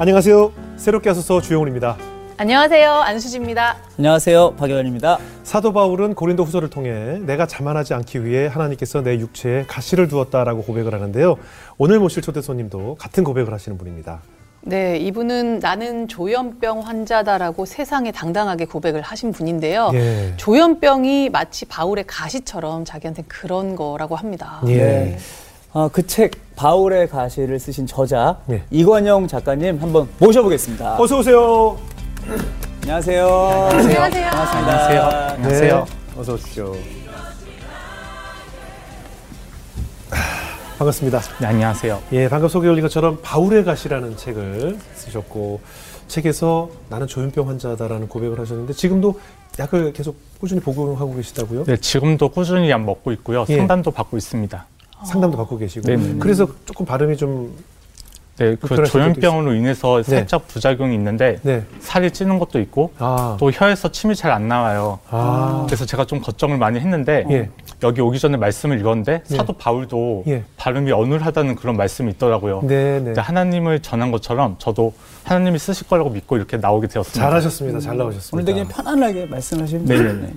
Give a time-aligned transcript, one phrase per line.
[0.00, 0.52] 안녕하세요.
[0.78, 1.98] 새롭게 하소서 주영훈입니다.
[2.38, 2.90] 안녕하세요.
[2.90, 3.76] 안수지입니다.
[3.98, 4.54] 안녕하세요.
[4.56, 5.18] 박예원입니다.
[5.42, 10.94] 사도 바울은 고린도 후서를 통해 내가 자만하지 않기 위해 하나님께서 내 육체에 가시를 두었다라고 고백을
[10.94, 11.36] 하는데요.
[11.76, 14.22] 오늘 모실 초대 손님도 같은 고백을 하시는 분입니다.
[14.62, 19.90] 네, 이분은 나는 조현병 환자다라고 세상에 당당하게 고백을 하신 분인데요.
[19.92, 20.32] 예.
[20.38, 24.62] 조현병이 마치 바울의 가시처럼 자기한테 그런 거라고 합니다.
[24.66, 24.76] 예.
[24.76, 25.18] 네.
[25.72, 28.64] 어, 그책 바울의 가시를 쓰신 저자 네.
[28.70, 31.00] 이관영 작가님 한번 모셔보겠습니다.
[31.00, 31.78] 어서 오세요.
[32.82, 33.26] 안녕하세요.
[33.70, 34.30] 안녕하세요.
[34.30, 35.36] 반갑습니다.
[35.36, 35.70] 네.
[36.18, 36.74] 어서 오십시오.
[40.10, 40.16] 아,
[40.78, 41.20] 반갑습니다.
[41.40, 42.02] 네, 안녕하세요.
[42.12, 45.60] 예, 방금 소개 올린 것처럼 바울의 가시라는 책을 쓰셨고
[46.08, 49.20] 책에서 나는 조현병 환자다라는 고백을 하셨는데 지금도
[49.60, 51.64] 약을 계속 꾸준히 복용하고 계시다고요?
[51.64, 53.44] 네, 지금도 꾸준히 약 먹고 있고요.
[53.48, 53.56] 예.
[53.56, 54.66] 상담도 받고 있습니다.
[55.04, 55.86] 상담도 받고 계시고.
[55.86, 56.18] 네네.
[56.18, 57.54] 그래서 조금 발음이 좀
[58.38, 61.62] 네, 그 조현병으로 인해서 살짝 부작용이 있는데 네.
[61.80, 63.36] 살이 찌는 것도 있고 아.
[63.38, 64.98] 또 혀에서 침이 잘 안 나와요.
[65.10, 65.64] 아.
[65.66, 67.50] 그래서 제가 좀 걱정을 많이 했는데 예.
[67.82, 69.36] 여기 오기 전에 말씀을 읽었는데 예.
[69.36, 70.44] 사도 바울도 예.
[70.56, 72.62] 발음이 어눌하다는 그런 말씀이 있더라고요.
[72.62, 73.12] 네, 네.
[73.20, 74.94] 하나님을 전한 것처럼 저도
[75.24, 77.20] 하나님이 쓰실 거라고 믿고 이렇게 나오게 되었습니다.
[77.20, 77.80] 잘하셨습니다.
[77.80, 78.34] 잘 나오셨습니다.
[78.34, 80.32] 오늘 되게 편안하게 말씀하시면 네네네.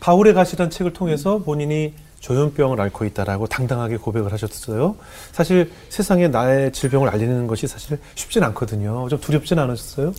[0.00, 4.94] 바울의 가시란 책을 통해서 본인이 조현병을 앓고 있다라고 당당하게 고백을 하셨어요.
[5.32, 9.08] 사실 세상에 나의 질병을 알리는 것이 사실 쉽진 않거든요.
[9.08, 10.12] 좀 두렵진 않으셨어요?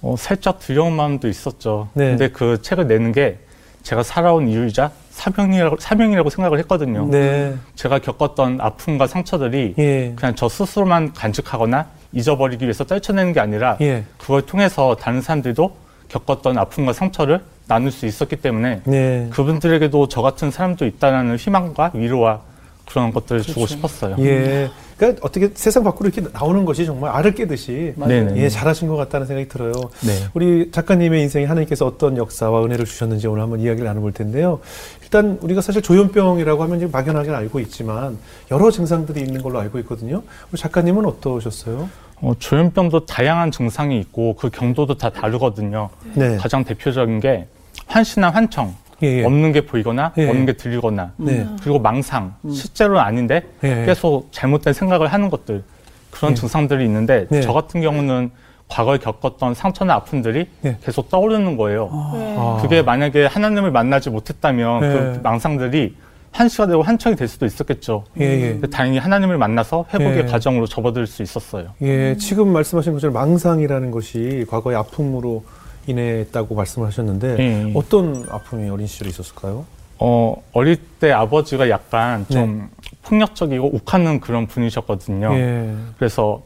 [0.00, 1.88] 어, 살짝 두려운 마음도 있었죠.
[1.94, 2.10] 네.
[2.10, 3.38] 근데 그 책을 내는 게
[3.82, 7.08] 제가 살아온 이유이자 사명이라고, 사명이라고 생각을 했거든요.
[7.10, 7.56] 네.
[7.74, 10.12] 제가 겪었던 아픔과 상처들이 예.
[10.14, 14.04] 그냥 저 스스로만 간직하거나 잊어버리기 위해서 떨쳐내는 게 아니라 예.
[14.16, 19.28] 그걸 통해서 다른 사람들도 겪었던 아픔과 상처를 나눌 수 있었기 때문에 네.
[19.30, 22.40] 그분들에게도 저 같은 사람도 있다는 희망과 위로와
[22.88, 24.16] 그런 것들을 주고 싶었어요.
[24.20, 24.70] 예.
[24.96, 28.40] 그러니까 어떻게 세상 밖으로 이렇게 나오는 것이 정말 알을 깨듯이 네네.
[28.40, 29.72] 예, 잘하신 것 같다는 생각이 들어요.
[30.00, 30.26] 네.
[30.34, 34.60] 우리 작가님의 인생에 하나님께서 어떤 역사와 은혜를 주셨는지 오늘 한번 이야기를 나눠볼 텐데요.
[35.02, 38.18] 일단 우리가 사실 조현병이라고 하면 지금 막연하게 알고 있지만
[38.50, 40.22] 여러 증상들이 있는 걸로 알고 있거든요.
[40.50, 41.88] 우리 작가님은 어떠셨어요?
[42.20, 45.90] 어, 조현병도 다양한 증상이 있고 그 경도도 다 다르거든요.
[46.14, 46.36] 네.
[46.36, 47.46] 가장 대표적인 게
[47.86, 49.24] 환시나 환청, 예, 예.
[49.24, 50.28] 없는 게 보이거나 예.
[50.28, 51.46] 없는 게 들리거나 네.
[51.62, 53.84] 그리고 망상, 실제로는 아닌데 예.
[53.86, 55.62] 계속 잘못된 생각을 하는 것들
[56.10, 56.34] 그런 예.
[56.34, 57.40] 증상들이 있는데 네.
[57.40, 58.30] 저 같은 경우는
[58.66, 60.76] 과거에 겪었던 상처나 아픔들이 예.
[60.82, 61.84] 계속 떠오르는 거예요.
[62.14, 62.36] 네.
[62.38, 62.58] 아.
[62.60, 64.88] 그게 만약에 하나님을 만나지 못했다면 네.
[64.88, 65.94] 그 망상들이
[66.32, 68.04] 한시가 되고 한청이 될 수도 있었겠죠.
[68.20, 68.60] 예, 예.
[68.70, 70.22] 다행히 하나님을 만나서 회복의 예.
[70.24, 71.70] 과정으로 접어들 수 있었어요.
[71.82, 75.44] 예, 지금 말씀하신 것처럼 망상이라는 것이 과거의 아픔으로
[75.86, 77.72] 인했다고 말씀을 하셨는데 예.
[77.74, 79.64] 어떤 아픔이 어린 시절에 있었을까요?
[79.98, 82.34] 어, 어릴 때 아버지가 약간 네.
[82.34, 82.68] 좀
[83.02, 85.32] 폭력적이고 욱하는 그런 분이셨거든요.
[85.34, 85.74] 예.
[85.96, 86.42] 그래서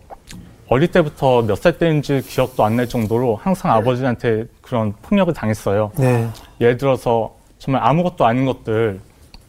[0.69, 5.91] 어릴 때부터 몇 살 때인지 기억도 안 날 정도로 항상 아버지한테 그런 폭력을 당했어요.
[5.99, 6.27] 네.
[6.63, 9.01] 예를 들어서 정말 아무것도 아닌 것들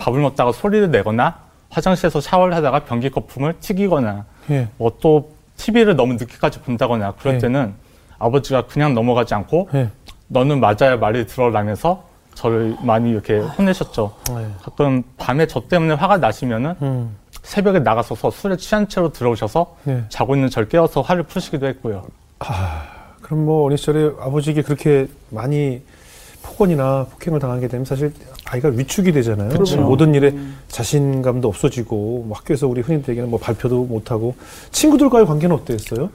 [0.03, 4.67] 밥을 먹다가 소리를 내거나 화장실에서 샤워를 하다가 변기 거품을 튀기거나 예.
[4.77, 7.39] 뭐또 TV를 너무 늦게까지 본다거나 그럴 네.
[7.39, 7.73] 때는
[8.19, 9.89] 아버지가 그냥 넘어가지 않고 예.
[10.27, 12.03] 너는 맞아야 말을 들어라면서
[12.33, 14.13] 저를 많이 이렇게 혼내셨죠.
[14.31, 14.47] 예.
[14.61, 17.15] 가끔 밤에 저 때문에 화가 나시면은 음.
[17.41, 20.03] 새벽에 나가서서 술에 취한 채로 들어오셔서 네.
[20.09, 22.03] 자고 있는 절 깨워서 화를 푸시기도 했고요.
[23.21, 25.81] 그럼 뭐 어린 시절에 아버지에게 그렇게 많이
[26.43, 28.13] 폭언이나 폭행을 당하게 되면 사실
[28.45, 29.49] 아이가 위축이 되잖아요.
[29.49, 29.81] 그렇죠.
[29.81, 30.35] 모든 일에
[30.67, 34.35] 자신감도 없어지고 뭐 학교에서 우리 흔히들 뭐 발표도 못하고
[34.71, 36.09] 친구들과의 관계는 어땠어요?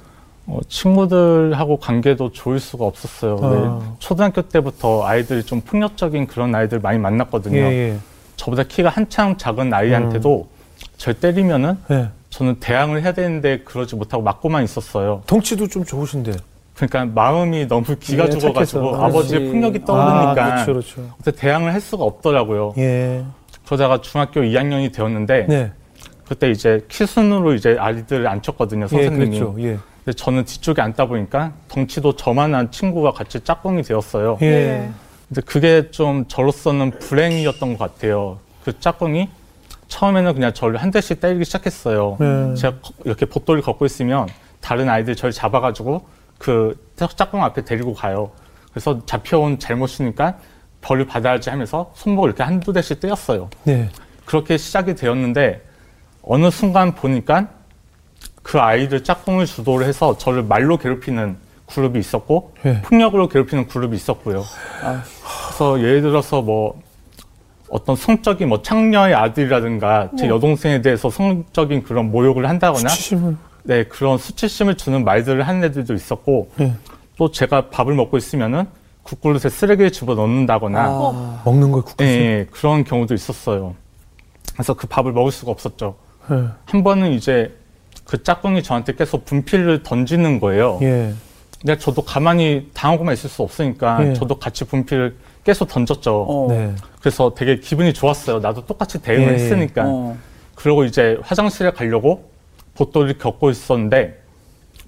[0.47, 3.39] 어, 친구들하고 관계도 좋을 수가 없었어요.
[3.43, 3.49] 아.
[3.49, 7.59] 왜 초등학교 때부터 아이들이 좀 폭력적인 그런 아이들 많이 만났거든요.
[7.59, 7.99] 예,
[8.37, 10.49] 저보다 키가 한참 작은 아이한테도
[10.97, 11.95] 절 때리면은 예.
[11.95, 12.09] 예.
[12.31, 15.23] 저는 대항을 해야 되는데 그러지 못하고 맞고만 있었어요.
[15.27, 16.33] 덩치도 좀 좋으신데.
[16.79, 19.05] 그러니까 마음이 너무 기가 예, 죽어가지고 착해서.
[19.05, 19.53] 아버지의 그렇지.
[19.53, 20.35] 폭력이 아, 떠오르니까
[20.65, 21.15] 그렇죠, 그렇죠.
[21.19, 22.75] 그때 대항을 할 수가 없더라고요.
[22.79, 23.25] 예.
[23.67, 25.73] 그러다가 중학교 2학년이 되었는데 네.
[26.29, 29.39] 그때 이제 키순으로 이제 아이들을 앉혔거든요 예, 선생님이.
[29.41, 29.57] 그렇죠.
[29.61, 29.79] 예.
[30.05, 34.39] 근데 저는 뒤쪽에 앉다 보니까 덩치도 저만한 친구가 같이 짝꿍이 되었어요.
[34.43, 34.89] 예.
[35.29, 38.39] 근데 그게 좀 저로서는 불행이었던 것 같아요.
[38.65, 39.29] 그 짝꿍이
[39.89, 42.17] 처음에는 그냥 저를 한 대씩 때리기 시작했어요.
[42.21, 42.55] 네.
[42.55, 44.29] 제가 거- 이렇게 복도를 걷고 있으면
[44.61, 46.03] 다른 아이들 저를 잡아가지고
[46.39, 48.31] 그 짝꿍 앞에 데리고 가요.
[48.71, 50.39] 그래서 잡혀온 잘못이니까
[50.81, 53.51] 벌을 받아야지 하면서 손목을 이렇게 한두 대씩 때렸어요.
[53.65, 53.89] 네.
[54.25, 55.63] 그렇게 시작이 되었는데
[56.23, 57.49] 어느 순간 보니까
[58.43, 61.37] 그 아이들 짝꿍을 주도를 해서 저를 말로 괴롭히는
[61.67, 62.81] 그룹이 있었고 예.
[62.83, 64.45] 폭력으로 괴롭히는 그룹이 있었고요.
[64.83, 65.03] 아,
[65.47, 66.81] 그래서 예를 들어서 뭐
[67.69, 73.37] 어떤 성적인 뭐 창녀의 아들이라든가 제 여동생에 대해서 성적인 그런 모욕을 한다거나 수치심은
[73.69, 76.73] 네, 그런 수치심을 주는 말들을 하는 애들도 있었고, 예.
[77.19, 78.65] 또 제가 밥을 먹고 있으면은
[79.03, 82.13] 국그릇에 쓰레기를 집어 넣는다거나, 아, 먹는 걸 예, 국가에서.
[82.15, 83.75] 예, 그런 경우도 있었어요.
[84.55, 85.97] 그래서 그 밥을 먹을 수가 없었죠.
[86.31, 86.45] 예.
[86.65, 87.55] 한 번은 이제
[88.07, 90.79] 그 짝꿍이 저한테 계속 분필을 던지는 거예요.
[90.81, 91.13] 예.
[91.61, 94.15] 근데 저도 가만히 당하고만 있을 수 없으니까 예.
[94.15, 95.15] 저도 같이 분필을
[95.45, 96.23] 계속 던졌죠.
[96.27, 96.47] 어.
[96.49, 96.75] 네.
[97.01, 98.39] 그래서 되게 기분이 좋았어요.
[98.39, 99.35] 나도 똑같이 대응을 예, 예.
[99.35, 99.83] 했으니까.
[99.85, 100.17] 어.
[100.55, 102.31] 그러고 이제 화장실에 가려고
[102.79, 104.23] 보도를 겪고 있었는데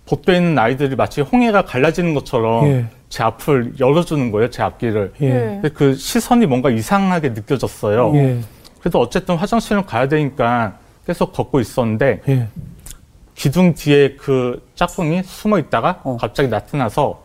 [0.06, 2.86] 보도에 있는 아이들이 마치 홍해가 갈라지는 것처럼 예.
[3.08, 4.50] 제 앞을 열어주는 거예요.
[4.50, 5.12] 제 앞길을.
[5.20, 5.28] 예.
[5.28, 8.12] 근데 그 시선이 뭔가 이상하게 느껴졌어요.
[8.14, 8.40] 예.
[8.80, 12.48] 그래도 어쨌든 화장실을 가야 되니까 계속 걷고 있었는데 예.
[13.34, 16.16] 기둥 뒤에 그 짝꿍이 숨어 있다가 어.
[16.20, 17.22] 갑자기 나타나서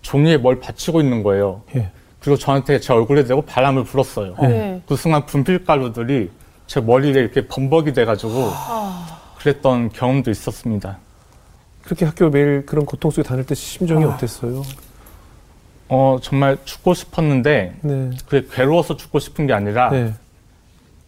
[0.00, 1.62] 종이에 뭘 받치고 있는 거예요.
[1.74, 1.90] 예.
[2.20, 4.34] 그리고 저한테 제 얼굴에 대고 바람을 불었어요.
[4.42, 4.80] 네.
[4.88, 6.30] 그 순간 분필가루들이
[6.66, 8.50] 제 머리에 이렇게 범벅이 돼가지고
[9.50, 10.98] 그랬던 경험도 있었습니다.
[11.84, 14.62] 그렇게 학교 매일 그런 고통 속에 다닐 때 심정이 어땠어요?
[15.88, 18.10] 어, 정말 죽고 싶었는데 네.
[18.28, 20.12] 그게 괴로워서 죽고 싶은 게 아니라 네.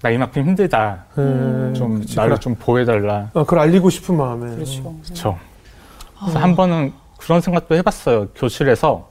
[0.02, 1.06] 나 이만큼 힘들다.
[1.19, 3.31] 음, 좀 그치, 나를 그걸, 좀 보호해달라.
[3.35, 4.55] 아, 그걸 알리고 싶은 마음에.
[4.55, 4.94] 그렇죠.
[5.02, 5.38] 그렇죠.
[6.20, 8.29] 그래서 한 번은 그런 생각도 해봤어요.
[8.37, 9.08] 교실에서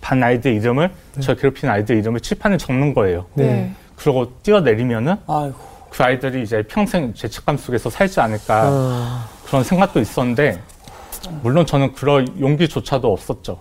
[0.00, 3.26] 반 아이들 이름을 저 괴롭힌 아이들 이름을 칠판에 적는 거예요.
[3.34, 3.74] 네.
[3.96, 5.69] 그러고 뛰어내리면은 아이고.
[5.90, 10.60] 그 아이들이 이제 평생 죄책감 속에서 살지 않을까 아, 그런 생각도 있었는데
[11.42, 13.58] 물론 저는 그럴 용기조차도 없었죠.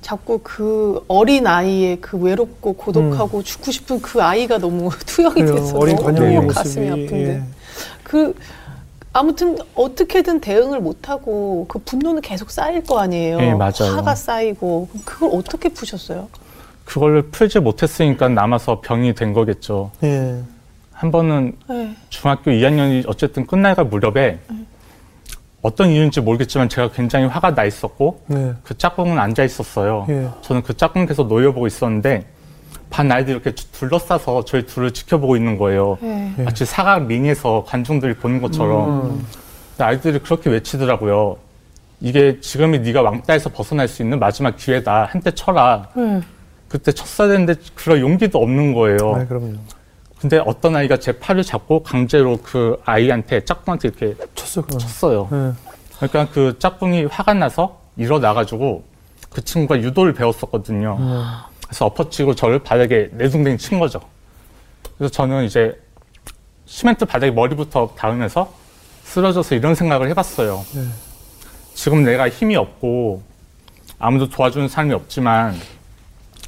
[0.00, 5.46] 자꾸 그 어린 아이의 그 외롭고 고독하고 죽고 싶은 그 아이가 너무 투영이 음.
[5.46, 5.54] 그래요.
[5.60, 6.46] 돼서 어린 너무.
[6.46, 7.42] 가슴이 아픈데 예.
[8.02, 8.34] 그
[9.14, 13.38] 아무튼 어떻게든 대응을 못하고 그 분노는 계속 쌓일 거 아니에요.
[13.40, 13.96] 예, 맞아요.
[13.96, 16.28] 화가 쌓이고 그걸 어떻게 푸셨어요?
[16.84, 19.90] 그걸 풀지 못했으니까 남아서 병이 된 거겠죠.
[20.02, 20.42] 예.
[20.94, 21.94] 한 번은 네.
[22.08, 24.38] 중학교 2학년이 어쨌든 끝날가 무렵에
[25.60, 28.52] 어떤 이유인지 모르겠지만 제가 굉장히 화가 나 있었고 네.
[28.62, 30.06] 그 짝꿍은 앉아 있었어요.
[30.08, 30.28] 예.
[30.42, 32.26] 저는 그 짝꿍 계속 노려보고 있었는데
[32.90, 35.98] 반 아이들이 이렇게 둘러싸서 저희 둘을 지켜보고 있는 거예요.
[36.00, 36.32] 네.
[36.38, 36.42] 예.
[36.42, 39.26] 마치 사각 링에서 관중들이 보는 것처럼 음.
[39.70, 41.38] 근데 아이들이 그렇게 외치더라고요.
[42.00, 45.08] 이게 지금이 네가 왕따에서 벗어날 수 있는 마지막 기회다.
[45.10, 45.88] 한때 쳐라.
[45.96, 46.20] 네.
[46.68, 49.14] 그때 쳤어야 되는데 그럴 용기도 없는 거예요.
[49.16, 49.54] 아, 그럼요.
[50.24, 54.78] 근데 어떤 아이가 제 팔을 잡고 강제로 그 아이한테 짝꿍한테 이렇게 쳤어, 그거.
[54.78, 55.28] 쳤어요.
[55.30, 55.52] 예.
[55.98, 58.84] 그러니까 그 짝꿍이 화가 나서 일어나가지고
[59.28, 60.96] 그 친구가 유도를 배웠었거든요.
[61.66, 64.00] 그래서 엎어치고 저를 바닥에 내숭댕이 친 거죠.
[64.96, 65.78] 그래서 저는 이제
[66.64, 68.50] 시멘트 바닥에 머리부터 닿으면서
[69.02, 70.64] 쓰러져서 이런 생각을 해봤어요.
[70.74, 70.86] 네.
[71.74, 73.22] 지금 내가 힘이 없고
[73.98, 75.54] 아무도 도와주는 사람이 없지만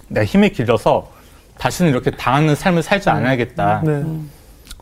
[0.09, 1.15] 내 힘이 길어서
[1.59, 3.83] 다시는 이렇게 당하는 삶을 살지 않아야겠다.
[3.85, 4.05] 네.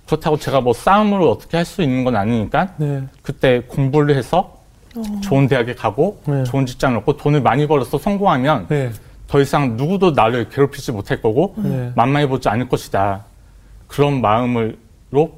[0.07, 3.03] 그렇다고 제가 뭐 싸움으로 어떻게 할 수 있는 건 아니니까 네.
[3.23, 4.59] 그때 공부를 해서
[5.23, 6.45] 좋은 대학에 가고 네.
[6.45, 8.91] 좋은 직장을 얻고 돈을 많이 벌어서 성공하면 네.
[9.27, 11.91] 더 이상 누구도 나를 괴롭히지 못할 거고 네.
[11.97, 13.25] 만만해 보지 않을 것이다.
[13.89, 14.75] 그런 마음으로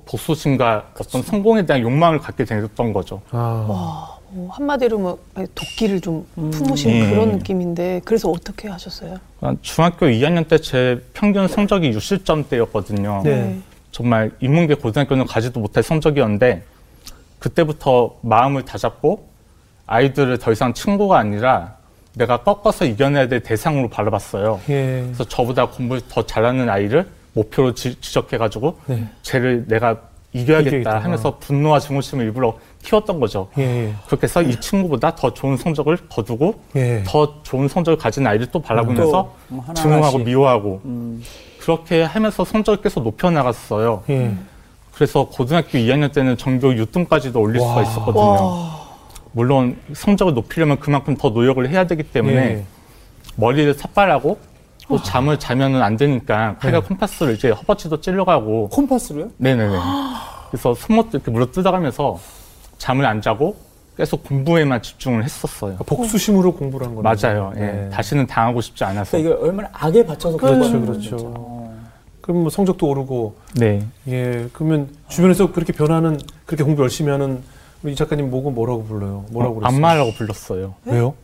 [0.05, 3.23] 복수심과 어떤 성공에 대한 욕망을 갖게 됐던 거죠.
[3.31, 4.16] 아.
[4.37, 5.19] 뭐 한마디로 뭐
[5.55, 7.11] 도끼를 좀 품으신 예.
[7.11, 9.19] 그런 느낌인데 그래서 어떻게 하셨어요?
[9.63, 13.23] 중학교 2학년 때 제 평균 성적이 60점대였거든요.
[13.23, 13.59] 네.
[13.93, 16.63] 정말 인문계 고등학교는 가지도 못할 성적이었는데
[17.39, 19.27] 그때부터 마음을 다잡고
[19.87, 21.77] 아이들을 더 이상 친구가 아니라
[22.15, 24.61] 내가 꺾어서 이겨내야 될 대상으로 바라봤어요.
[24.69, 25.03] 예.
[25.07, 29.07] 그래서 저보다 공부를 더 잘하는 아이를 목표로 지, 지적해가지고 네.
[29.23, 30.01] 쟤를 내가
[30.33, 30.99] 이겨야겠다 이겨야겠다.
[31.05, 33.49] 하면서 분노와 증오심을 일부러 키웠던 거죠.
[33.59, 33.93] 예.
[34.07, 37.03] 그렇게 해서 이 친구보다 더 좋은 성적을 거두고 예.
[37.05, 39.83] 더 좋은 성적을 가진 아이를 또 바라보면서 또 하나하나씩.
[39.83, 41.23] 증오하고 미워하고 음.
[41.61, 44.05] 그렇게 하면서 성적을 계속 높여 나갔어요.
[44.09, 44.33] 예.
[44.95, 47.69] 그래서 고등학교 2학년 때는 전교 6등까지도 올릴 와.
[47.69, 48.23] 수가 있었거든요.
[48.23, 48.87] 와.
[49.33, 52.65] 물론 성적을 높이려면 그만큼 더 노력을 해야 되기 때문에 예.
[53.35, 54.39] 머리를 삭발하고
[54.89, 56.87] 또 잠을 자면은 안 되니까 칼과 네.
[56.87, 59.31] 콤파스를 이제 허벅지도 찔러가고 콤파스로요?
[59.39, 59.77] 네네네.
[60.51, 62.21] 그래서 손목도 이렇게 물어 뜯어가면서
[62.79, 63.57] 잠을 안 자고
[63.97, 65.77] 계속 공부에만 집중을 했었어요.
[65.79, 67.15] 복수심으로 공부를 한 거네요.
[67.15, 67.53] 맞아요.
[67.57, 67.61] 예.
[67.61, 67.91] 네.
[67.91, 69.13] 다시는 당하고 싶지 않아서.
[69.17, 71.17] 그러니까 이게 얼마나 악에 받쳐서 그렇죠, 거예요, 그렇죠.
[71.21, 71.77] 어.
[72.21, 73.83] 그럼 뭐 성적도 오르고 네.
[74.09, 77.43] 예 그러면 주변에서 그렇게 변하는 그렇게 공부 열심히 하는
[77.85, 79.25] 이 작가님 목은 뭐라고 불러요?
[79.31, 79.77] 뭐라고 어, 그랬어요?
[79.77, 80.75] 안마라고 불렀어요.
[80.85, 81.15] 왜요?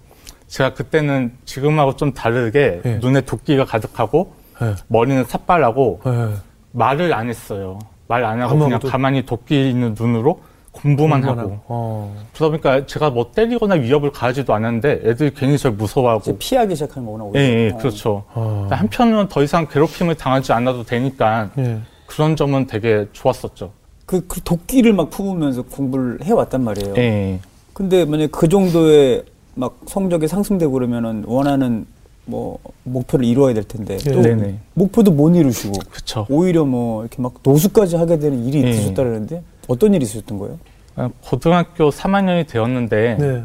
[0.47, 2.97] 제가 그때는 지금하고 좀 다르게 예.
[2.99, 4.33] 눈에 도끼가 가득하고
[4.63, 4.75] 예.
[4.87, 6.29] 머리는 삿발하고 예.
[6.73, 7.79] 말을 안 했어요.
[8.09, 10.41] 말 안 하고 아무것도- 그냥 가만히 도끼 있는 눈으로
[10.73, 11.61] 공부만 하고.
[11.69, 12.17] 어.
[12.35, 16.39] 그러다 보니까 제가 뭐 때리거나 위협을 가하지도 않았는데 애들이 괜히 저를 무서워하고.
[16.39, 17.25] 피하기 시작하는 거구나.
[17.39, 17.61] 예, 오히려.
[17.61, 17.77] 예, 어.
[17.79, 18.25] 그렇죠.
[18.35, 18.67] 어.
[18.71, 21.79] 한편으로는 더 이상 괴롭힘을 당하지 않아도 되니까 예.
[22.07, 23.71] 그런 점은 되게 좋았었죠.
[24.07, 26.95] 그, 그 도끼를 막 품으면서 공부를 해왔단 말이에요.
[26.97, 27.39] 예.
[27.73, 29.25] 근데 만약 그 정도의
[29.55, 31.87] 막 성적이 상승되고 그러면은 원하는
[32.25, 34.13] 뭐 목표를 이루어야 될 텐데 네.
[34.13, 34.59] 또 네네.
[34.75, 36.27] 목표도 못 이루시고 그쵸.
[36.31, 38.71] 오히려 뭐 이렇게 막 노숙까지 하게 되는 일이 예.
[38.71, 40.59] 있으셨다는데 어떤 일이 있으셨던 거예요?
[40.97, 43.45] 아, 고등학교 3학년이 되었는데 네.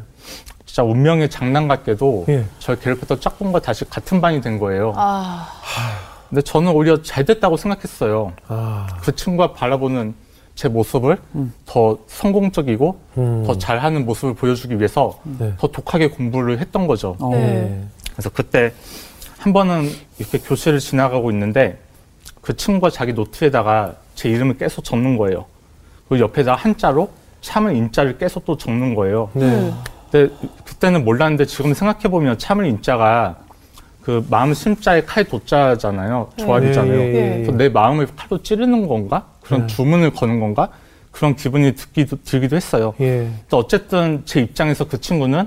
[0.66, 2.46] 진짜 운명의 장난 같게도 예.
[2.60, 4.94] 저를 괴롭혔던 짝꿍과 다시 같은 반이 된 거예요.
[4.96, 5.48] 아,
[6.30, 8.34] 근데 저는 오히려 잘 됐다고 생각했어요.
[8.48, 8.88] 아.
[9.02, 10.14] 그 친구가 바라보는
[10.56, 11.54] 제 모습을 음.
[11.66, 13.44] 더 성공적이고 음.
[13.46, 15.54] 더 잘하는 모습을 보여주기 위해서 네.
[15.58, 17.16] 더 독하게 공부를 했던 거죠.
[17.20, 17.30] 어.
[17.32, 17.86] 네.
[18.12, 18.74] 그래서 그때
[19.38, 21.80] 한 번은 이렇게 교실을 지나가고 있는데
[22.42, 25.46] 그 친구가 자기 노트에다가 제 이름을 계속 적는 거예요.
[26.08, 27.10] 그리고 옆에다 한자로
[27.42, 29.30] 참을 인자를 계속 또 적는 거예요.
[29.34, 29.74] 네.
[30.10, 30.34] 근데
[30.64, 33.38] 그때는 몰랐는데 지금 생각해 보면 참을 인자가
[34.02, 36.30] 그 마음 심자에 칼 도자잖아요.
[36.38, 36.98] 조합이잖아요.
[36.98, 37.34] 예, 예, 예.
[37.36, 39.26] 그래서 내 마음을 칼로 찌르는 건가?
[39.42, 39.68] 그런 네.
[39.68, 40.70] 주문을 거는 건가?
[41.12, 42.94] 그런 기분이 듣기도, 들기도 했어요.
[43.02, 43.30] 예.
[43.50, 45.46] 또 어쨌든 제 입장에서 그 친구는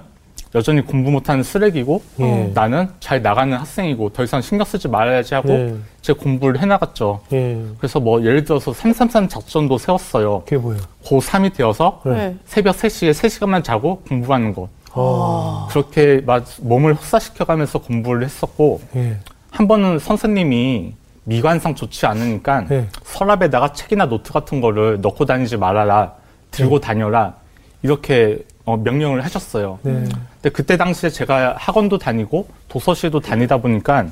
[0.55, 2.51] 여전히 공부 못하는 쓰레기고 예.
[2.55, 5.75] 나는 잘 나가는 학생이고 더 이상 신경 쓰지 말아야지 하고 예.
[6.03, 7.21] 제 공부를 해나갔죠.
[7.33, 7.61] 예.
[7.79, 10.43] 그래서 뭐 예를 들어서 333 작전도 세웠어요.
[10.45, 10.83] 그게 뭐예요?
[11.05, 12.13] 고3이 되어서 네.
[12.13, 12.37] 네.
[12.47, 14.69] 새벽 3시에 3시간만 자고 공부하는 것.
[14.93, 15.69] 아.
[15.71, 19.19] 그렇게 막 몸을 혹사시켜가면서 공부를 했었고 예.
[19.53, 22.89] 한 번은 선생님이 미관상 좋지 않으니까 예.
[23.05, 26.15] 서랍에다가 책이나 노트 같은 거를 넣고 다니지 말아라
[26.51, 27.35] 들고 다녀라
[27.83, 28.39] 이렇게
[28.71, 29.79] 어, 명령을 하셨어요.
[29.83, 29.93] 네.
[29.93, 34.07] 근데 그때 당시에 제가 학원도 다니고 도서실도 다니다 보니까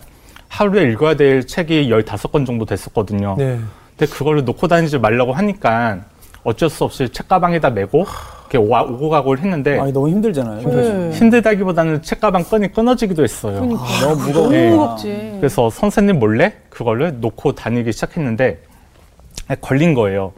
[0.49, 3.37] 하루에 읽어야 될 책이 15권 정도 됐었거든요.
[3.39, 3.59] 네.
[3.97, 6.01] 근데 그거를 놓고 다니지 말라고 하니까
[6.43, 8.05] 어쩔 수 없이 책가방에다 메고
[8.51, 10.69] 이렇게 오- 오고 가고를 했는데 아니 너무 힘들잖아요.
[10.69, 11.11] 네.
[11.13, 13.61] 힘들다기보다는 책가방 끈이 끊어지기도 했어요.
[13.61, 13.83] 그러니까.
[13.83, 14.45] 아, 너무 무거워.
[14.47, 14.71] 너무 네.
[14.71, 15.37] 무겁지.
[15.39, 18.59] 그래서 선생님 몰래 그거를 놓고 다니기 시작했는데
[19.61, 20.33] 걸린 거예요.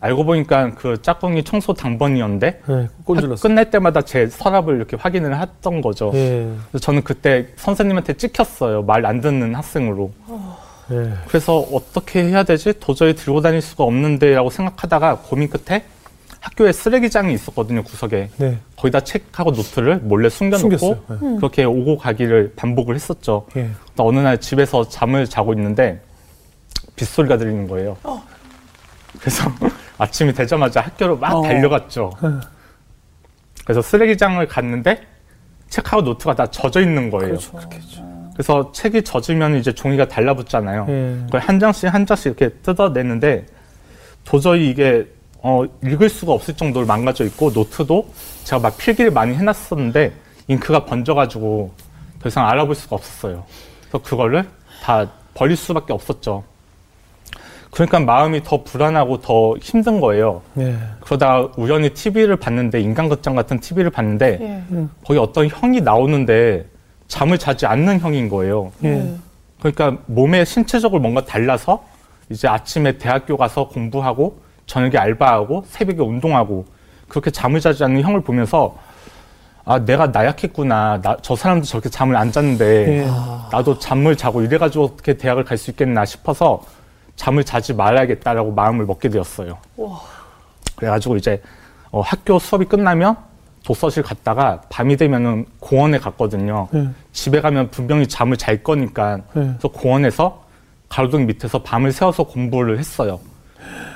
[0.00, 2.88] 알고 보니까 그 짝꿍이 청소 당번이었는데 네.
[3.40, 6.12] 끝날 때마다 제 서랍을 이렇게 확인을 했던 거죠.
[6.14, 6.48] 예.
[6.70, 8.82] 그래서 저는 그때 선생님한테 찍혔어요.
[8.82, 10.12] 말 안 듣는 학생으로.
[10.92, 11.12] 예.
[11.26, 12.74] 그래서 어떻게 해야 되지?
[12.78, 15.82] 도저히 들고 다닐 수가 없는데라고 생각하다가 고민 끝에
[16.40, 18.30] 학교에 쓰레기장이 있었거든요, 구석에.
[18.36, 18.58] 네.
[18.76, 21.04] 거기다 책하고 노트를 몰래 숨겨놓고.
[21.08, 21.36] 네.
[21.36, 23.46] 그렇게 오고 가기를 반복을 했었죠.
[23.56, 23.68] 예.
[23.96, 26.00] 또 어느 날 집에서 잠을 자고 있는데
[26.94, 27.96] 빗소리가 들리는 거예요.
[29.20, 29.50] 그래서
[29.98, 31.42] 아침이 되자마자 학교로 막 어.
[31.42, 32.12] 달려갔죠.
[33.64, 35.02] 그래서 쓰레기장을 갔는데
[35.68, 37.36] 책하고 노트가 다 젖어 있는 거예요.
[37.36, 37.58] 그렇죠.
[38.32, 40.86] 그래서 책이 젖으면 이제 종이가 달라붙잖아요.
[40.88, 41.18] 예.
[41.24, 43.46] 그걸 한 장씩 한 장씩 이렇게 뜯어내는데
[44.24, 45.06] 도저히 이게
[45.40, 48.08] 어, 읽을 수가 없을 정도로 망가져 있고 노트도
[48.44, 50.12] 제가 막 필기를 많이 해놨었는데
[50.48, 51.72] 잉크가 번져가지고
[52.20, 53.44] 더 이상 알아볼 수가 없었어요.
[53.80, 54.48] 그래서 그거를
[54.82, 56.44] 다 버릴 수밖에 없었죠.
[57.70, 60.42] 그러니까 마음이 더 불안하고 더 힘든 거예요.
[60.58, 60.76] 예.
[61.00, 64.86] 그러다가 우연히 TV를 봤는데 인간극장 같은 TV를 봤는데 예.
[65.04, 66.66] 거기 어떤 형이 나오는데
[67.08, 68.72] 잠을 자지 않는 형인 거예요.
[68.84, 68.90] 예.
[68.90, 69.14] 네.
[69.60, 71.82] 그러니까 몸에 신체적으로 뭔가 달라서
[72.30, 76.64] 이제 아침에 대학교 가서 공부하고 저녁에 알바하고 새벽에 운동하고
[77.08, 78.76] 그렇게 잠을 자지 않는 형을 보면서
[79.64, 83.06] 아 내가 나약했구나 나, 저 사람도 저렇게 잠을 안 잤는데 예.
[83.52, 86.62] 나도 잠을 자고 이래가지고 어떻게 대학을 갈 수 있겠나 싶어서
[87.18, 89.58] 잠을 자지 말아야겠다라고 마음을 먹게 되었어요.
[89.76, 90.00] 와.
[90.76, 91.42] 그래가지고 이제
[91.90, 93.16] 어, 학교 수업이 끝나면
[93.64, 96.68] 도서실 갔다가 밤이 되면은 공원에 갔거든요.
[96.74, 96.88] 예.
[97.12, 99.40] 집에 가면 분명히 잠을 잘 거니까 예.
[99.40, 100.44] 그래서 공원에서
[100.88, 103.18] 가로등 밑에서 밤을 새워서 공부를 했어요.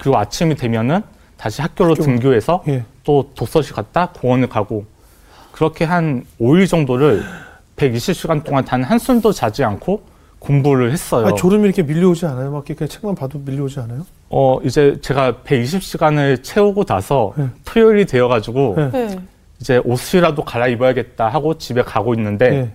[0.01, 1.03] 그리고 아침이 되면은
[1.37, 2.03] 다시 학교로 학교.
[2.03, 2.85] 등교해서 예.
[3.05, 4.85] 또 도서실 갔다 공원을 가고
[5.53, 7.23] 그렇게 한 5일 정도를
[7.77, 10.03] 120시간 동안 단 한숨도 자지 않고
[10.43, 11.27] 공부를 했어요.
[11.27, 12.51] 아, 졸음이 이렇게 밀려오지 않아요?
[12.51, 14.05] 막 이렇게 책만 봐도 밀려오지 않아요?
[14.29, 17.49] 어, 이제 제가 120시간을 채우고 나서 예.
[17.65, 18.91] 토요일이 되어가지고 예.
[18.91, 19.19] 네.
[19.61, 22.71] 이제 옷이라도 갈아입어야겠다 하고 집에 가고 있는데 예.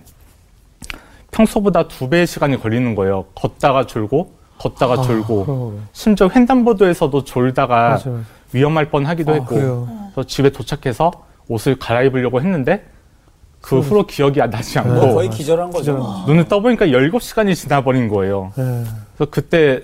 [1.30, 3.26] 평소보다 두 배의 시간이 걸리는 거예요.
[3.34, 5.88] 걷다가 졸고 걷다가 아, 졸고 그럼.
[5.92, 8.22] 심지어 횡단보도에서도 졸다가 맞아, 맞아.
[8.54, 9.88] 위험할 뻔 하기도 아, 했고 그래요.
[10.14, 11.10] 그래서 집에 도착해서
[11.48, 12.86] 옷을 갈아입으려고 했는데
[13.68, 14.80] 그 후로 기억이 나지 네.
[14.80, 15.94] 않고 뭐 거의 기절한 거죠.
[15.94, 18.50] 기절한 눈을 떠보니까 17시간이 지나버린 거예요.
[18.56, 18.62] 예.
[19.14, 19.82] 그래서 그때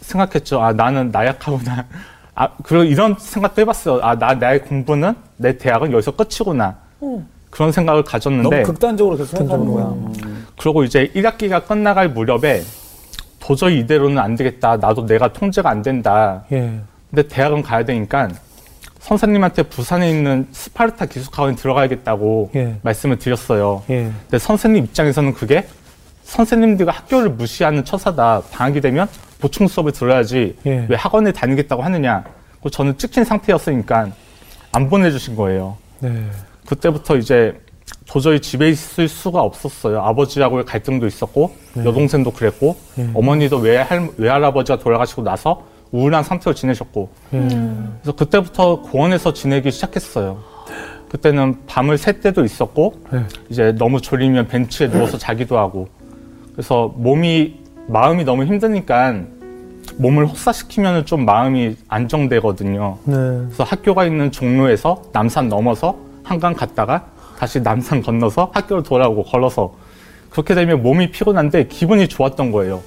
[0.00, 0.60] 생각했죠.
[0.60, 1.86] 아, 나는 나약하구나.
[2.34, 4.00] 아, 그리고 이런 생각도 해봤어요.
[4.02, 6.74] 아, 나, 나의 공부는, 내 대학은 여기서 끝이구나.
[7.04, 7.28] 음.
[7.50, 9.84] 그런 생각을 너무 가졌는데, 극단적으로 계속 생각하는 거야.
[9.84, 10.46] 음.
[10.58, 12.62] 그러고 이제 1학기가 끝나갈 무렵에
[13.38, 14.78] 도저히 이대로는 안 되겠다.
[14.78, 16.42] 나도 내가 통제가 안 된다.
[16.50, 16.80] 예.
[17.10, 18.30] 근데 대학은 가야 되니까
[19.02, 22.76] 선생님한테 부산에 있는 스파르타 기숙학원에 들어가야겠다고 예.
[22.82, 23.82] 말씀을 드렸어요.
[23.90, 24.10] 예.
[24.22, 25.66] 근데 선생님 입장에서는 그게
[26.22, 28.42] 선생님들과 학교를 무시하는 처사다.
[28.52, 29.08] 방학이 되면
[29.40, 30.86] 보충 수업을 들어야지 예.
[30.88, 32.22] 왜 학원에 다니겠다고 하느냐.
[32.62, 34.12] 그 저는 찍힌 상태였으니까
[34.70, 35.76] 안 보내주신 거예요.
[35.98, 36.24] 네.
[36.64, 37.60] 그때부터 이제
[38.06, 40.00] 도저히 집에 있을 수가 없었어요.
[40.00, 41.84] 아버지하고의 갈등도 있었고 네.
[41.84, 43.10] 여동생도 그랬고 네.
[43.14, 47.38] 어머니도 외할 외할아버지가 돌아가시고 나서 우울한 상태로 지내셨고 예.
[48.00, 50.38] 그래서 그때부터 고원에서 지내기 시작했어요.
[51.10, 53.24] 그때는 밤을 새 때도 있었고 네.
[53.50, 55.88] 이제 너무 졸리면 벤치에 누워서 자기도 하고
[56.52, 59.20] 그래서 몸이 마음이 너무 힘드니까
[59.96, 62.98] 몸을 혹사시키면 좀 마음이 안정되거든요.
[63.04, 63.14] 네.
[63.14, 67.06] 그래서 학교가 있는 종로에서 남산 넘어서 한강 갔다가
[67.38, 69.74] 다시 남산 건너서 학교로 돌아오고 걸어서
[70.30, 72.80] 그렇게 되면 몸이 피곤한데 기분이 좋았던 거예요.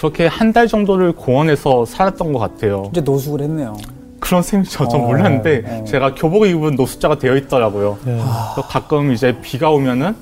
[0.00, 2.88] 그렇게 한 달 정도를 공원에서 살았던 것 같아요.
[2.90, 3.76] 이제 노숙을 했네요.
[4.18, 5.84] 그런 셈이 저좀 어, 몰랐는데 어.
[5.84, 7.98] 제가 교복 입은 노숙자가 되어 있더라고요.
[8.06, 8.12] 네.
[8.14, 10.16] 그래서 가끔 이제 비가 오면은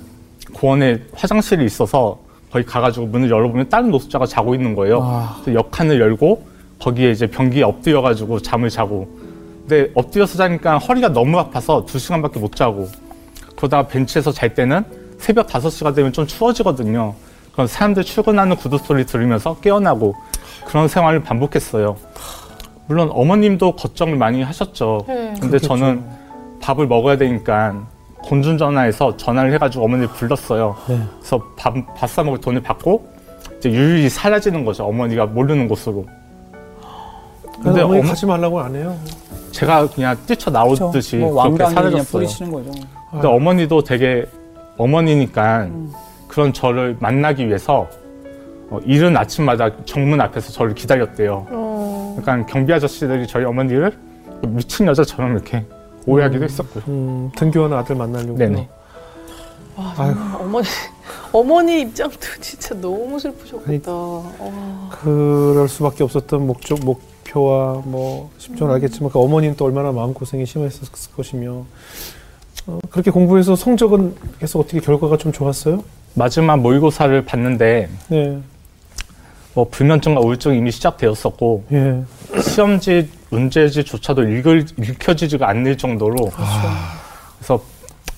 [0.52, 2.18] 공원에 화장실이 있어서
[2.50, 5.00] 거기 가가지고 문을 열어보면 다른 노숙자가 자고 있는 거예요.
[5.00, 5.36] 아.
[5.44, 6.42] 그래서 역한을 열고
[6.80, 9.08] 거기에 이제 변기에 엎드려가지고 잠을 자고.
[9.68, 12.88] 근데 엎드려서 자니까 허리가 너무 아파서 두 시간밖에 못 자고.
[13.56, 14.82] 그러다가 벤치에서 잘 때는
[15.18, 17.14] 새벽 5시가 되면 좀 추워지거든요.
[17.58, 20.14] 그럼 사람들 출근하는 구두 소리 들으면서 깨어나고
[20.64, 21.96] 그런 생활을 반복했어요.
[22.86, 25.00] 물론 어머님도 걱정을 많이 하셨죠.
[25.08, 25.34] 네.
[25.40, 26.04] 근데 저는
[26.60, 27.74] 밥을 먹어야 되니까
[28.22, 30.76] 공중전화에서 전화를 해가지고 어머니를 불렀어요.
[30.86, 31.00] 네.
[31.18, 33.08] 그래서 밥, 밥 사먹을 돈을 받고
[33.58, 34.84] 이제 유유히 사라지는 거죠.
[34.84, 36.06] 어머니가 모르는 곳으로.
[37.60, 38.96] 근데 어머니 어머- 가지 말라고 안 해요.
[39.50, 42.12] 제가 그냥 뛰쳐 나오듯이 뭐 그렇게 왕강이 그냥 사라졌어요.
[42.12, 42.70] 뿌리치는 거죠.
[43.10, 44.26] 근데 어머니도 되게
[44.76, 45.66] 어머니니까
[46.28, 47.88] 그런 저를 만나기 위해서
[48.70, 51.46] 어, 이른 아침마다 정문 앞에서 저를 기다렸대요.
[51.50, 52.16] 어.
[52.18, 53.96] 약간 경비 아저씨들이 저희 어머니를
[54.46, 55.64] 미친 여자처럼 이렇게
[56.06, 56.84] 오해하기도 했었고요.
[56.88, 58.36] 음, 등교하는 아들 만나려고.
[58.36, 58.68] 네네.
[59.76, 60.66] 와, 어머니
[61.32, 63.92] 어머니 입장도 진짜 너무 슬프셨겠다.
[63.92, 64.88] 와.
[64.90, 71.12] 그럴 수밖에 없었던 목적, 목표와 뭐 심정은 알겠지만 그 어머니는 또 얼마나 마음 고생이 심했었을
[71.14, 71.64] 것이며
[72.66, 75.84] 어, 그렇게 공부해서 성적은 계속 어떻게 결과가 좀 좋았어요?
[76.14, 78.38] 마지막 모의고사를 봤는데 네.
[79.54, 82.02] 뭐 불면증과 우울증이 이미 시작되었었고 예.
[82.40, 86.30] 시험지 문제지조차도 읽을, 읽혀지지가 않을 정도로
[87.36, 87.62] 그래서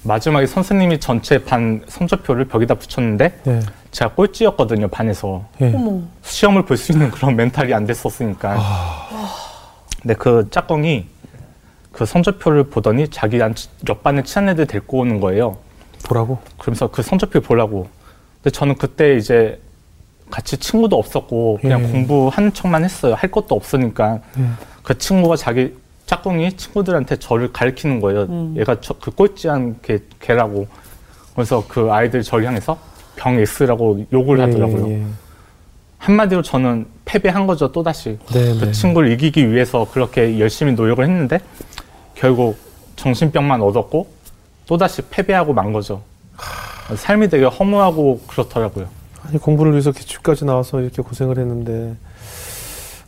[0.03, 3.61] 마지막에 선생님이 전체 반 성적표를 벽에다 붙였는데 네.
[3.91, 5.75] 제가 꼴찌였거든요 반에서 예.
[6.23, 8.57] 시험을 볼 수 있는 그런 멘탈이 안 됐었으니까
[10.01, 11.07] 근데 그 짝꿍이
[11.93, 13.41] 그 성적표를 보더니 자기
[13.89, 15.59] 옆반에 친한 애들 데리고 오는 거예요
[16.03, 16.39] 보라고?
[16.59, 17.89] 그러면서 그 성적표 보라고.
[18.43, 19.61] 근데 저는 그때 이제
[20.31, 21.89] 같이 친구도 없었고 그냥 예.
[21.89, 23.15] 공부하는 척만 했어요.
[23.15, 24.21] 할 것도 없으니까.
[24.39, 24.45] 예.
[24.83, 25.75] 그 친구가 자기
[26.07, 28.23] 짝꿍이 친구들한테 저를 가리키는 거예요.
[28.23, 28.55] 음.
[28.57, 30.67] 얘가 저, 그 꼴찌한 개, 개라고.
[31.35, 32.77] 그래서 그 아이들 저를 향해서
[33.17, 34.89] 병 X라고 욕을 하더라고요.
[34.89, 35.07] 예, 예.
[35.99, 38.19] 한마디로 저는 패배한 거죠, 또다시.
[38.33, 38.73] 네, 그 네.
[38.73, 41.39] 친구를 이기기 위해서 그렇게 열심히 노력을 했는데
[42.15, 42.57] 결국
[42.97, 44.07] 정신병만 얻었고
[44.71, 46.01] 또다시 패배하고 만 거죠.
[46.95, 48.87] 삶이 되게 허무하고 그렇더라고요.
[49.25, 51.97] 아니 공부를 위해서 기출까지 나와서 이렇게 고생을 했는데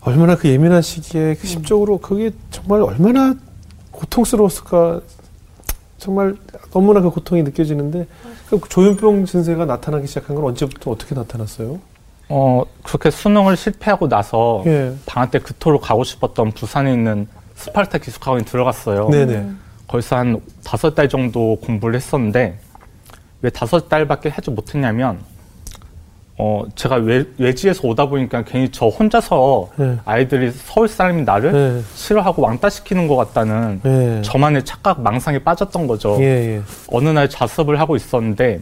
[0.00, 3.36] 얼마나 그 예민한 시기에 그 심적으로 그게 정말 얼마나
[3.92, 5.02] 고통스러웠을까
[5.98, 6.34] 정말
[6.72, 8.08] 너무나 그 고통이 느껴지는데
[8.50, 11.78] 그 조현병 증세가 나타나기 시작한 건 언제부터 어떻게 나타났어요?
[12.28, 14.92] 어, 그렇게 수능을 실패하고 나서 예.
[15.06, 19.10] 방학 때 그토록 가고 싶었던 부산에 있는 스파르타 기숙학원에 들어갔어요.
[19.10, 19.62] 네네.
[19.92, 22.58] 거기서 한 다섯 달 정도 공부를 했었는데
[23.42, 25.18] 왜 다섯 달밖에 하지 못했냐면
[26.38, 29.98] 어 제가 외, 외지에서 오다 보니까 괜히 저 혼자서 네.
[30.06, 31.82] 아이들이 서울 사람인 나를 네.
[31.94, 34.22] 싫어하고 왕따시키는 것 같다는 예.
[34.22, 36.16] 저만의 착각 망상에 빠졌던 거죠.
[36.20, 36.62] 예, 예.
[36.90, 38.60] 어느 날 자습을 하고 있었는데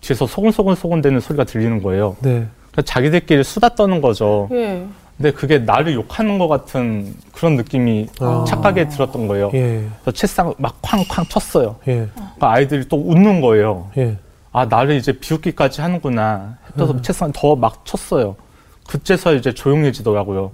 [0.00, 2.16] 뒤에서 소곤소곤 소곤대는 소리가 들리는 거예요.
[2.20, 2.46] 네.
[2.72, 4.48] 그러니까 자기들끼리 수다 떠는 거죠.
[4.52, 4.86] 예.
[5.16, 8.44] 근데 그게 나를 욕하는 것 같은 그런 느낌이 아.
[8.48, 9.50] 착각에 들었던 거예요.
[9.54, 9.86] 예.
[10.02, 11.76] 그래서 책상을 막 쾅쾅 쳤어요.
[11.86, 12.08] 예.
[12.14, 13.90] 그러니까 아이들이 또 웃는 거예요.
[13.96, 14.16] 예.
[14.52, 16.56] 아 나를 이제 비웃기까지 하는구나.
[16.78, 18.34] 해서 책상 더 막 쳤어요.
[18.88, 20.50] 그때서 이제 조용해지더라고요.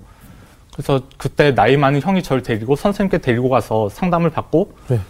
[0.75, 5.01] 그래서 그때 나이 많은 형이 저를 데리고 선생님께 데리고 가서 상담을 받고 네.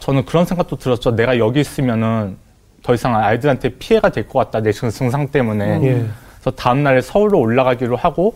[0.00, 1.16] 저는 그런 생각도 들었죠.
[1.16, 2.36] 내가 여기 있으면은
[2.82, 4.60] 더 이상 아이들한테 피해가 될 것 같다.
[4.60, 5.80] 내 증상 때문에.
[5.82, 6.06] 예.
[6.40, 8.34] 그래서 다음 날에 서울로 올라가기로 하고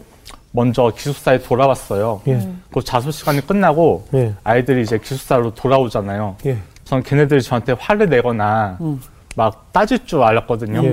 [0.52, 2.20] 먼저 기숙사에 돌아왔어요.
[2.28, 2.48] 예.
[2.72, 4.34] 그 자습 시간이 끝나고 예.
[4.44, 6.36] 아이들이 이제 기숙사로 돌아오잖아요.
[6.46, 6.58] 예.
[6.84, 9.00] 저는 걔네들이 저한테 화를 내거나 음.
[9.34, 10.84] 막 따질 줄 알았거든요.
[10.84, 10.88] 예.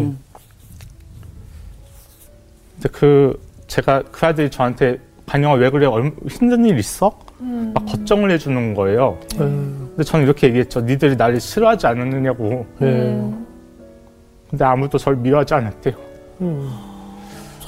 [2.76, 5.86] 근데 그 제가 그 아들이 저한테 반영아 왜 그래?
[5.86, 7.12] 얼- 힘든 일 있어?
[7.74, 9.18] 막 걱정을 해주는 거예요.
[9.40, 9.88] 음.
[9.96, 10.82] 근데 저는 이렇게 얘기했죠.
[10.82, 12.66] 니들이 나를 싫어하지 않았느냐고.
[12.82, 12.86] 예.
[12.86, 13.46] 음.
[14.50, 15.96] 근데 아무도 저를 미워하지 않았대요.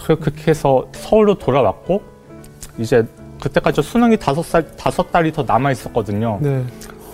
[0.05, 2.01] 그렇게 해서 서울로 돌아왔고
[2.77, 3.05] 이제
[3.41, 6.39] 그때까지 수능이 다섯 살 다섯 달이 더 남아 있었거든요.
[6.41, 6.63] 네.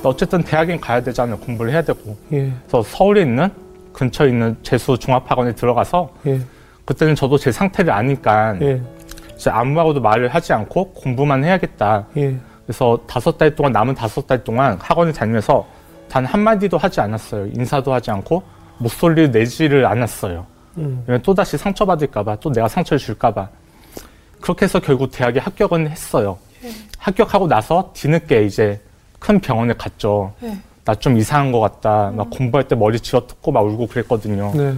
[0.04, 1.38] 어쨌든 대학엔 가야 되잖아요.
[1.38, 2.16] 공부를 해야 되고.
[2.32, 2.52] 예.
[2.68, 3.50] 그래서 서울에 있는
[3.94, 6.40] 근처에 있는 재수 종합학원에 들어가서 예.
[6.86, 8.82] 그때는 저도 제 상태를 아니까 예.
[9.36, 12.08] 이제 아무하고도 말을 하지 않고 공부만 해야겠다.
[12.18, 12.38] 예.
[12.66, 15.66] 그래서 다섯 달 동안 남은 다섯 달 동안 학원을 다니면서
[16.10, 17.48] 단 한마디도 하지 않았어요.
[17.48, 18.44] 인사도 하지 않고
[18.80, 20.46] 목소리를 내지를 않았어요.
[20.78, 21.20] 음.
[21.24, 23.50] 또다시 상처받을까봐 또 내가 상처를 줄까봐
[24.42, 26.38] 그렇게 해서 결국 대학에 합격은 했어요.
[26.98, 28.80] 합격하고 나서 뒤늦게 이제
[29.20, 30.34] 큰 병원에 갔죠.
[30.40, 30.58] 네.
[30.86, 32.12] 나좀 이상한 것 같다.
[32.16, 34.52] 막 공부할 때 머리 쥐어뜯고 막 울고 그랬거든요.
[34.56, 34.74] 네.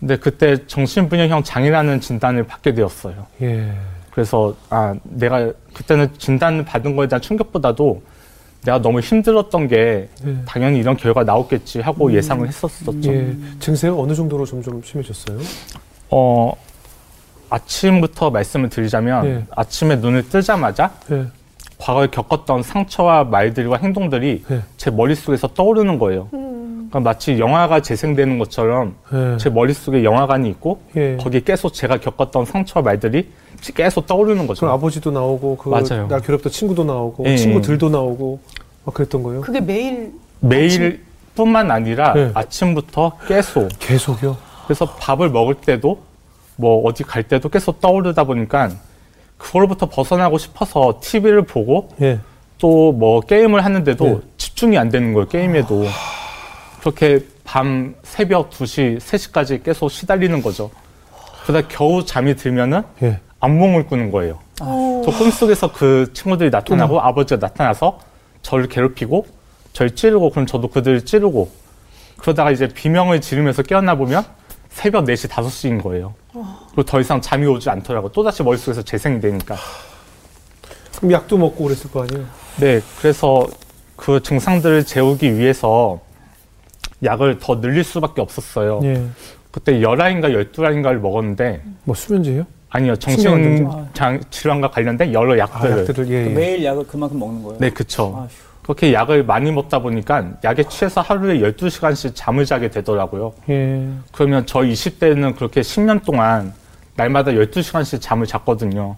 [0.00, 3.26] 근데 그때 정신분열형 장애라는 진단을 받게 되었어요.
[3.42, 3.72] 예.
[4.10, 8.02] 그래서 아 내가 그때는 진단을 받은 거에 대한 충격보다도
[8.64, 10.36] 내가 너무 힘들었던 게 네.
[10.46, 13.12] 당연히 이런 결과 나오겠지 하고 예상을 했었었죠.
[13.12, 13.34] 예.
[13.60, 15.38] 증세가 어느 정도로 점점 심해졌어요?
[16.10, 16.52] 어
[17.50, 19.44] 아침부터 말씀을 드리자면 예.
[19.50, 21.26] 아침에 눈을 뜨자마자 예.
[21.78, 24.62] 과거에 겪었던 상처와 말들과 행동들이 예.
[24.78, 26.28] 제 머릿속에서 떠오르는 거예요.
[26.30, 29.36] 그러니까 마치 영화가 재생되는 것처럼 예.
[29.38, 31.16] 제 머릿속에 영화관이 있고 예.
[31.20, 33.28] 거기에 계속 제가 겪었던 상처와 말들이
[33.72, 34.60] 계속 떠오르는 거죠.
[34.60, 36.06] 그럼 아버지도 나오고 그 맞아요.
[36.08, 37.36] 나 괴롭던 친구도 나오고 예.
[37.36, 38.40] 친구들도 나오고
[38.84, 39.40] 막 그랬던 거예요.
[39.40, 42.30] 그게 매일 매일뿐만 아니라 네.
[42.34, 44.36] 아침부터 계속 계속요.
[44.66, 46.02] 그래서 밥을 먹을 때도
[46.56, 48.70] 뭐 어디 갈 때도 계속 떠오르다 보니까
[49.38, 52.20] 그걸로부터 벗어나고 싶어서 TV를 보고 예.
[52.58, 54.20] 또뭐 게임을 하는데도 네.
[54.36, 55.84] 집중이 안 되는 거예요 게임에도
[56.80, 60.70] 그렇게 밤 새벽 2시 3시까지 계속 시달리는 거죠
[61.44, 63.20] 그러다 겨우 잠이 들면은 예.
[63.44, 67.98] 악몽을 꾸는 거예요 저 꿈속에서 그 친구들이 나타나고 아버지가 나타나서
[68.42, 69.26] 저를 괴롭히고
[69.72, 71.50] 저를 찌르고 그럼 저도 그들을 찌르고
[72.18, 74.24] 그러다가 이제 비명을 지르면서 깨어나 보면
[74.70, 76.14] 새벽 4시 5시인 거예요
[76.68, 79.56] 그리고 더 이상 잠이 오지 않더라고 또다시 머릿속에서 재생이 되니까
[80.96, 82.26] 그럼 약도 먹고 그랬을 거 아니에요.
[82.56, 83.46] 네, 그래서
[83.96, 86.00] 그 증상들을 재우기 위해서
[87.02, 88.80] 약을 더 늘릴 수밖에 없었어요.
[88.84, 89.04] 예.
[89.50, 92.46] 그때 11알인가 12알인가를 먹었는데 뭐 수면제요?
[92.74, 93.64] 아니요, 신경안정제?
[93.94, 95.78] 정신 질환과 관련된 여러 아, 약들을.
[95.78, 96.26] 약들을 예.
[96.26, 96.28] 예.
[96.30, 97.58] 매일 약을 그만큼 먹는 거예요.
[97.60, 98.16] 네, 그쵸.
[98.18, 98.28] 아휴.
[98.64, 103.32] 그렇게 약을 많이 먹다 보니까 약에 취해서 하루에 12시간씩 잠을 자게 되더라고요.
[103.48, 103.88] 예.
[104.10, 106.52] 그러면 저 20대는 그렇게 10년 동안
[106.96, 108.96] 날마다 12시간씩 잠을 잤거든요.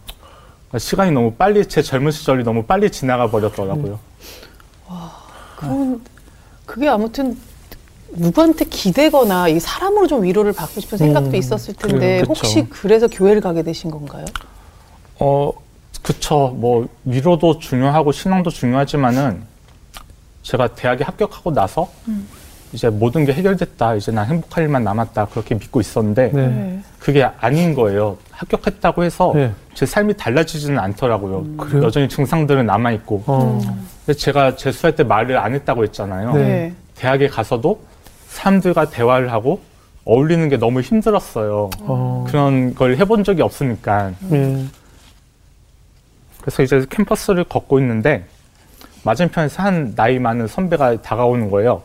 [0.68, 3.98] 그러니까 시간이 너무 빨리, 제 젊은 시절이 너무 빨리 지나가 버렸더라고요.
[5.56, 6.00] 그건
[6.64, 7.36] 그게 아무튼
[8.12, 11.98] 누구한테 기대거나 이 사람으로 좀 위로를 받고 싶은 생각도 음, 있었을 그래요.
[11.98, 12.28] 텐데 그쵸.
[12.30, 14.24] 혹시 그래서 교회를 가게 되신 건가요?
[15.18, 15.52] 어,
[16.02, 16.54] 그쵸.
[16.56, 19.42] 뭐, 위로도 중요하고 신앙도 중요하지만은
[20.42, 21.90] 제가 대학에 합격하고 나서
[22.72, 23.96] 이제 모든 게 해결됐다.
[23.96, 25.26] 이제 난 행복할 일만 남았다.
[25.26, 26.80] 그렇게 믿고 있었는데 네.
[27.00, 28.18] 그게 아닌 거예요.
[28.30, 29.52] 합격했다고 해서 네.
[29.74, 31.56] 제 삶이 달라지지는 않더라고요.
[31.56, 31.82] 그래요?
[31.84, 33.22] 여전히 증상들은 남아 있고.
[33.26, 33.60] 어.
[34.04, 36.34] 근데 제가 재수할 때 말을 안 했다고 했잖아요.
[36.34, 36.74] 네.
[36.94, 37.80] 대학에 가서도
[38.28, 39.60] 사람들과 대화를 하고
[40.04, 41.70] 어울리는 게 너무 힘들었어요.
[41.80, 42.24] 어.
[42.28, 44.12] 그런 걸 해본 적이 없으니까.
[44.32, 44.64] 예.
[46.40, 48.24] 그래서 이제 캠퍼스를 걷고 있는데
[49.02, 51.82] 맞은편에서 한 나이 많은 선배가 다가오는 거예요.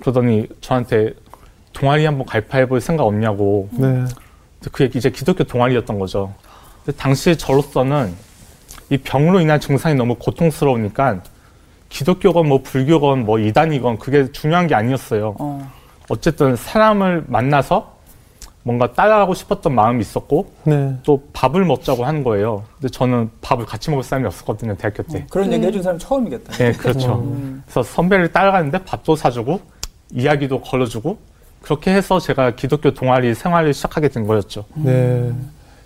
[0.00, 1.14] 그러더니 저한테
[1.72, 3.68] 동아리 한번 가입해 볼 생각 없냐고.
[3.72, 4.04] 네.
[4.72, 6.32] 그게 이제 기독교 동아리였던 거죠.
[6.96, 8.14] 당시 저로서는
[8.90, 11.22] 이 병으로 인한 증상이 너무 고통스러우니까
[11.94, 15.36] 기독교건 뭐 불교건 뭐 이단이건 그게 중요한 게 아니었어요.
[15.38, 15.72] 어.
[16.08, 17.94] 어쨌든 사람을 만나서
[18.64, 20.96] 뭔가 따라가고 싶었던 마음이 있었고 네.
[21.04, 22.64] 또 밥을 먹자고 하는 거예요.
[22.74, 25.24] 근데 저는 밥을 같이 먹을 사람이 없었거든요, 대학교 때.
[25.30, 26.52] 그런 얘기 해준 사람 처음이겠다.
[26.54, 27.20] 네, 그렇죠.
[27.20, 27.62] 음.
[27.64, 29.60] 그래서 선배를 따라가는데 밥도 사주고
[30.10, 31.16] 이야기도 걸어주고
[31.62, 34.64] 그렇게 해서 제가 기독교 동아리 생활을 시작하게 된 거였죠.
[34.74, 35.32] 네.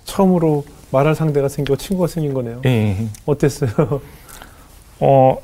[0.04, 2.62] 처음으로 말할 상대가 생기고 친구가 생긴 거네요.
[2.64, 2.96] 예.
[3.26, 4.00] 어땠어요?
[5.00, 5.36] 어,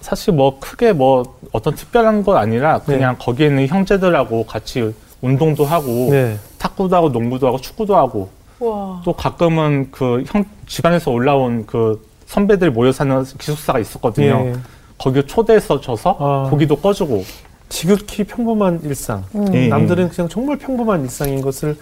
[0.00, 6.08] 사실 뭐 크게 뭐 어떤 특별한 건 아니라 그냥 거기에 있는 형제들하고 같이 운동도 하고
[6.10, 6.38] 네.
[6.58, 9.00] 탁구도 하고 농구도 하고 축구도 하고 와.
[9.04, 14.44] 또 가끔은 그 형 집안에서 올라온 그 선배들 모여 사는 기숙사가 있었거든요.
[14.46, 14.52] 예.
[14.98, 16.48] 거기 초대해서 줘서 아.
[16.50, 17.24] 고기도 꺼주고
[17.68, 19.24] 지극히 평범한 일상.
[19.52, 19.68] 예.
[19.68, 21.76] 남들은 그냥 정말 평범한 일상인 것을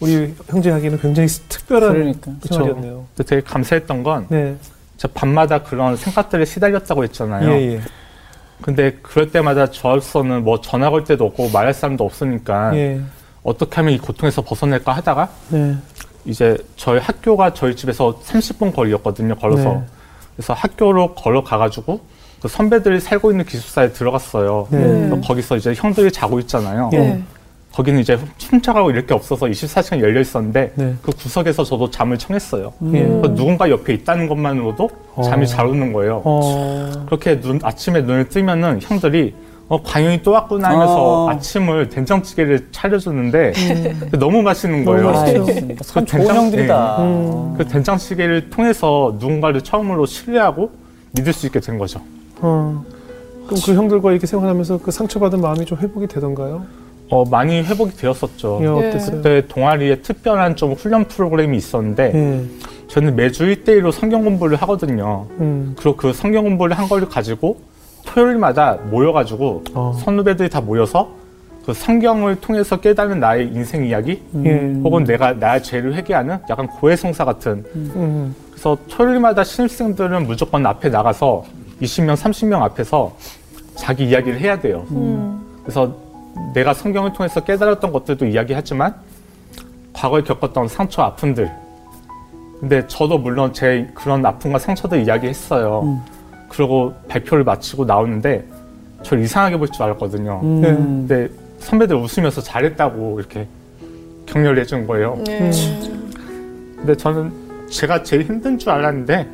[0.00, 2.32] 우리 형제에게는 굉장히 특별한 그러니까.
[2.48, 3.04] 생활이었네요.
[3.16, 4.56] 근데 되게 감사했던 건 네.
[4.96, 7.50] 제가 밤마다 그런 생각들에 시달렸다고 했잖아요.
[7.50, 7.80] 예, 예.
[8.62, 13.00] 근데 그럴 때마다 저로서는 뭐 전화 걸 때도 없고 말할 사람도 없으니까 예.
[13.42, 15.76] 어떻게 하면 이 고통에서 벗어날까 하다가 네.
[16.24, 19.34] 이제 저희 학교가 저희 집에서 30분 거리였거든요.
[19.36, 19.74] 걸어서.
[19.74, 19.84] 네.
[20.36, 22.00] 그래서 학교로 걸어 가가지고
[22.40, 24.68] 그 선배들이 살고 있는 기숙사에 들어갔어요.
[24.70, 24.78] 네.
[24.78, 25.20] 네.
[25.20, 26.90] 거기서 이제 형들이 자고 있잖아요.
[27.74, 27.76] 예.
[27.76, 27.76] 네.
[27.76, 28.18] 거기는 이제
[28.50, 30.94] 훔쳐가고 이럴 게 없어서 24시간 열려 있었는데 네.
[31.02, 32.72] 그 구석에서 저도 잠을 청했어요.
[32.92, 33.02] 예.
[33.02, 35.22] 그래서 누군가 옆에 있다는 것만으로도 어.
[35.22, 36.22] 잠이 잘 오는 거예요.
[36.24, 37.04] 어.
[37.06, 39.34] 그렇게 눈, 아침에 눈을 뜨면은 형들이
[39.66, 41.30] 어, 광영이 또 왔구나 하면서 어.
[41.30, 43.52] 아침을 된장찌개를 차려주는데
[44.18, 45.44] 너무 맛있는 너무 거예요.
[45.82, 46.96] 참그 된장- 형들이다.
[47.02, 47.54] 음.
[47.56, 50.70] 그 된장찌개를 통해서 누군가를 처음으로 신뢰하고
[51.12, 52.00] 믿을 수 있게 된 거죠.
[52.40, 52.84] 어.
[53.46, 56.83] 그럼 그 형들과 이렇게 생활하면서 그 상처받은 마음이 좀 회복이 되던가요?
[57.10, 58.58] 어, 많이 회복이 되었었죠.
[58.62, 58.68] 예, 예.
[58.68, 59.16] 어땠어요?
[59.16, 62.44] 그때 동아리에 특별한 좀 훈련 프로그램이 있었는데 예.
[62.88, 65.26] 저는 매주 1대1로 성경 공부를 하거든요.
[65.40, 65.74] 음.
[65.76, 67.58] 그리고 그 성경 공부를 한 걸 가지고
[68.06, 69.96] 토요일마다 모여가지고 어.
[70.04, 71.10] 선후배들이 다 모여서
[71.64, 74.74] 그 성경을 통해서 깨닫는 나의 인생 이야기 예.
[74.82, 78.34] 혹은 내가 나의 죄를 회개하는 약간 고해성사 같은 음.
[78.50, 81.44] 그래서 토요일마다 신입생들은 무조건 앞에 나가서
[81.80, 83.16] 20명, 30명 앞에서
[83.76, 84.86] 자기 이야기를 해야 돼요.
[84.90, 85.40] 음.
[85.62, 85.94] 그래서
[86.54, 88.94] 내가 성경을 통해서 깨달았던 것들도 이야기하지만
[89.92, 91.50] 과거에 겪었던 상처, 아픔들.
[92.60, 95.82] 근데 저도 물론 제 그런 아픔과 상처들 이야기했어요.
[95.82, 96.00] 음.
[96.48, 98.44] 그리고 발표를 마치고 나오는데
[99.02, 100.40] 저를 이상하게 볼 줄 알았거든요.
[100.42, 100.60] 음.
[101.06, 103.46] 근데 선배들 웃으면서 잘했다고 이렇게
[104.26, 105.18] 격려를 해준 거예요.
[105.26, 105.50] 네.
[106.76, 107.32] 근데 저는
[107.70, 109.28] 제가 제일 힘든 줄 알았는데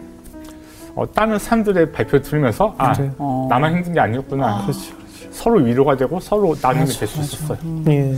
[0.96, 3.10] 어, 다른 사람들의 발표를 들으면서 아 그래.
[3.18, 3.46] 어.
[3.48, 4.62] 나만 힘든 게 아니었구나.
[4.62, 4.94] 그렇죠.
[5.40, 7.20] 서로 위로가 되고 서로 나눔이 될 수.
[7.20, 7.58] 있었어요.
[7.88, 8.14] 예.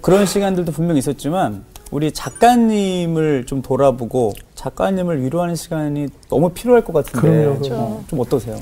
[0.00, 7.20] 그런 시간들도 분명 있었지만 우리 작가님을 좀 돌아보고 작가님을 위로하는 시간이 너무 필요할 것 같은데
[7.20, 7.82] 그럼요, 그럼요.
[7.82, 8.58] 어, 좀 어떠세요?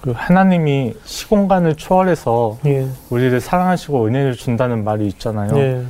[0.00, 2.88] 그리고 하나님이 시공간을 초월해서 예.
[3.10, 5.56] 우리를 사랑하시고 은혜를 준다는 말이 있잖아요.
[5.58, 5.82] 예.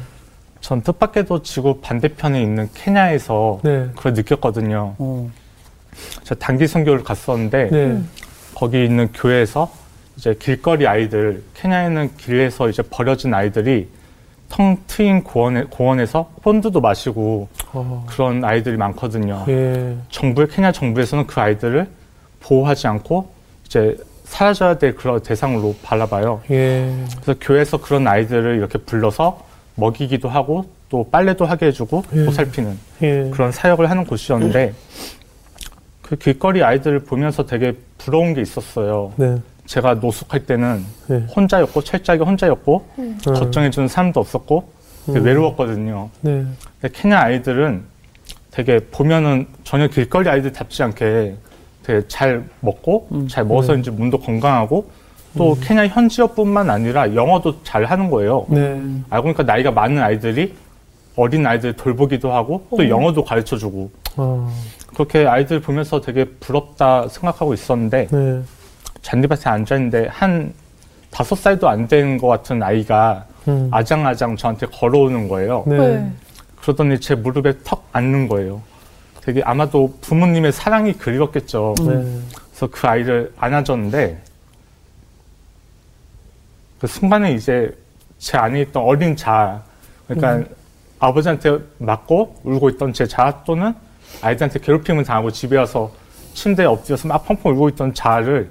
[0.60, 3.88] 전 뜻밖에도 지구 반대편에 있는 케냐에서 네.
[3.96, 4.96] 그걸 느꼈거든요.
[4.98, 5.30] 어.
[6.24, 8.02] 저 단기 선교를 갔었는데 네.
[8.54, 9.70] 거기 있는 교회에서
[10.16, 13.88] 이제 길거리 아이들 케냐에는 길에서 이제 버려진 아이들이
[14.48, 18.06] 텅 트인 공원에, 공원에서 폰드도 마시고 어.
[18.08, 19.44] 그런 아이들이 많거든요.
[19.48, 19.96] 예.
[20.10, 21.88] 정부 케냐 정부에서는 그 아이들을
[22.40, 23.30] 보호하지 않고
[23.64, 26.42] 이제 사라져야 될 그런 대상으로 바라봐요.
[26.50, 26.92] 예.
[27.22, 29.42] 그래서 교회에서 그런 아이들을 이렇게 불러서
[29.74, 32.24] 먹이기도 하고 또 빨래도 하게 해주고 예.
[32.26, 33.30] 보살피는 예.
[33.32, 34.74] 그런 사역을 하는 곳이었는데
[36.02, 39.14] 그 길거리 아이들을 보면서 되게 부러운 게 있었어요.
[39.16, 39.36] 네.
[39.72, 41.26] 제가 노숙할 때는 네.
[41.34, 43.18] 혼자였고 철저하게 혼자였고 음.
[43.24, 44.68] 걱정해주는 사람도 없었고
[45.08, 45.24] 음.
[45.24, 46.10] 외로웠거든요.
[46.20, 46.44] 네.
[46.78, 47.82] 근데 케냐 아이들은
[48.50, 51.36] 되게 보면은 전혀 길거리 아이들답지 않게
[51.84, 53.28] 되게 잘 먹고 음.
[53.28, 54.90] 잘 먹어서인지 몸도 건강하고
[55.38, 58.44] 또 케냐 현지어뿐만 아니라 영어도 잘 하는 거예요.
[58.50, 58.78] 네.
[59.08, 60.54] 알고 보니까 나이가 많은 아이들이
[61.16, 64.52] 어린 아이들 돌보기도 하고 또 영어도 가르쳐 주고 어.
[64.92, 68.42] 그렇게 아이들 보면서 되게 부럽다 생각하고 있었는데 네.
[69.02, 70.52] 잔디밭에 앉아 있는데 한
[71.10, 73.68] 다섯 살도 안 된 것 같은 아이가 음.
[73.72, 75.64] 아장아장 저한테 걸어오는 거예요.
[75.66, 75.76] 네.
[75.78, 76.12] 네.
[76.60, 78.62] 그러더니 제 무릎에 턱 앉는 거예요.
[79.20, 81.74] 되게 아마도 부모님의 사랑이 그리웠겠죠.
[81.80, 81.84] 네.
[82.50, 84.22] 그래서 그 아이를 안아줬는데
[86.80, 87.76] 그 순간에 이제
[88.18, 89.62] 제 안에 있던 어린 자아,
[90.06, 90.48] 그러니까
[90.98, 93.74] 아버지한테 맞고 울고 있던 제 자아 또는
[94.20, 95.90] 아이들한테 괴롭힘을 당하고 집에 와서
[96.34, 98.50] 침대에 엎드려서 막 펑펑 울고 있던 자아를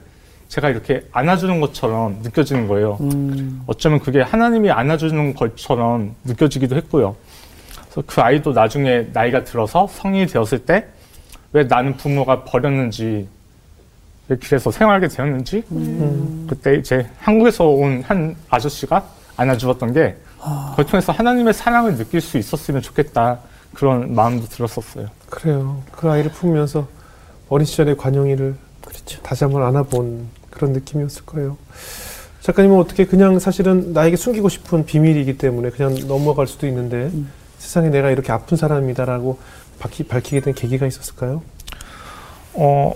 [0.52, 2.98] 제가 이렇게 안아주는 것처럼 느껴지는 거예요.
[3.00, 3.64] 음.
[3.68, 7.16] 어쩌면 그게 하나님이 안아주는 것처럼 느껴지기도 했고요.
[7.86, 10.86] 그래서 그 아이도 나중에 나이가 들어서 성인이 되었을 때
[11.54, 13.28] 왜 나는 부모가 버렸는지
[14.30, 16.48] 왜 길에서 생활하게 되었는지 음.
[16.50, 20.16] 그때 이제 한국에서 온 한 아저씨가 안아주었던 게
[20.70, 23.40] 그걸 통해서 하나님의 사랑을 느낄 수 있었으면 좋겠다
[23.74, 25.08] 그런 마음도 들었었어요.
[25.30, 25.82] 그래요.
[25.92, 26.88] 그 아이를 품으면서
[27.50, 29.22] 어린 시절의 관영이를 그렇죠.
[29.22, 31.58] 다시 한번 안아본 그런 느낌이었을 거예요.
[32.42, 37.32] 작가님은 어떻게 그냥 사실은 나에게 숨기고 싶은 비밀이기 때문에 그냥 넘어갈 수도 있는데 음.
[37.58, 39.40] 세상에 내가 이렇게 아픈 사람이다라고
[39.80, 41.42] 밝히, 밝히게 된 계기가 있었을까요?
[42.54, 42.94] 어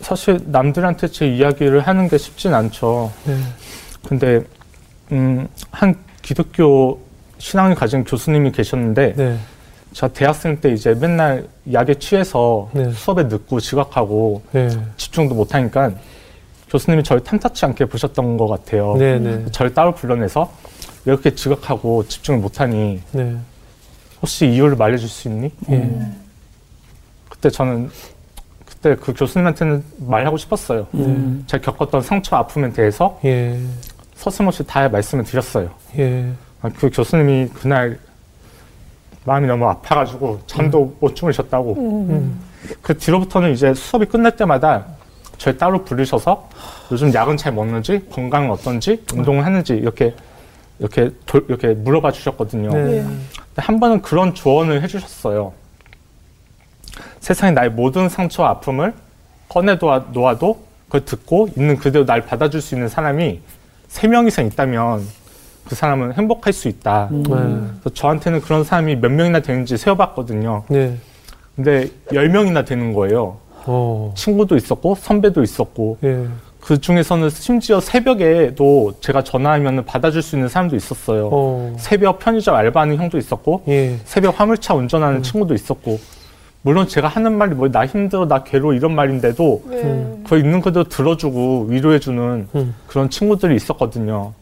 [0.00, 3.12] 사실 남들한테 제 이야기를 하는 게 쉽진 않죠.
[3.24, 3.36] 네.
[4.06, 4.42] 근데
[5.12, 7.00] 음, 한 기독교
[7.38, 9.38] 신앙을 가진 교수님이 계셨는데 네.
[9.92, 12.90] 제가 대학생 때 이제 맨날 약에 취해서 네.
[12.92, 14.68] 수업에 늦고 지각하고 네.
[14.96, 15.92] 집중도 못하니까
[16.76, 18.96] 교수님이 저를 탐탁치 않게 보셨던 것 같아요.
[18.98, 19.18] 네.
[19.18, 19.46] 네.
[19.50, 20.50] 저를 따로 불러내서
[21.06, 23.36] 왜 이렇게 지각하고 집중을 못하니 네.
[24.20, 25.50] 혹시 이유를 말해줄 수 있니?
[25.70, 25.90] 예.
[27.30, 27.90] 그때 저는
[28.66, 30.86] 그때 그 교수님한테는 말하고 싶었어요.
[30.94, 31.44] 음.
[31.46, 33.58] 제가 겪었던 상처 아픔에 대해서 예.
[34.14, 35.70] 서슴없이 다 말씀을 드렸어요.
[35.98, 36.30] 예.
[36.60, 37.98] 아, 그 교수님이 그날
[39.24, 41.74] 마음이 너무 아파가지고 잠도 못 주무셨다고.
[41.78, 42.40] 음.
[42.82, 44.95] 그 뒤로부터는 이제 수업이 끝날 때마다
[45.38, 46.48] 저를 따로 부르셔서
[46.90, 50.14] 요즘 약은 잘 먹는지 건강은 어떤지 운동을 하는지 이렇게
[50.78, 52.70] 이렇게 돌- 이렇게 물어봐 주셨거든요.
[52.72, 52.98] 네.
[52.98, 53.02] 예.
[53.02, 55.52] 근데 한 번은 그런 조언을 해주셨어요.
[57.20, 58.94] 세상에 나의 모든 상처와 아픔을
[59.48, 59.76] 꺼내
[60.12, 63.40] 놓아도 그걸 듣고 있는 그대로 날 받아줄 수 있는 사람이
[63.88, 65.06] 세 명 이상 있다면
[65.68, 67.08] 그 사람은 행복할 수 있다.
[67.10, 67.22] 네.
[67.22, 70.64] 그래서 저한테는 그런 사람이 몇 명이나 되는지 세어봤거든요.
[70.68, 70.96] 네.
[71.56, 73.38] 근데 열 명이나 되는 거예요.
[73.66, 74.12] 어.
[74.16, 76.26] 친구도 있었고 선배도 있었고 예.
[76.60, 81.28] 그 중에서는 심지어 새벽에도 제가 전화하면 받아줄 수 있는 사람도 있었어요.
[81.32, 81.76] 어.
[81.78, 83.96] 새벽 편의점 알바하는 형도 있었고 예.
[84.04, 85.98] 새벽 화물차 운전하는 친구도 있었고
[86.62, 89.82] 물론 제가 하는 말이 뭐 나 힘들어 나 괴로워 이런 말인데도 네.
[89.82, 90.24] 음.
[90.26, 92.74] 그 있는 그대로 들어주고 위로해주는 음.
[92.88, 94.32] 그런 친구들이 있었거든요.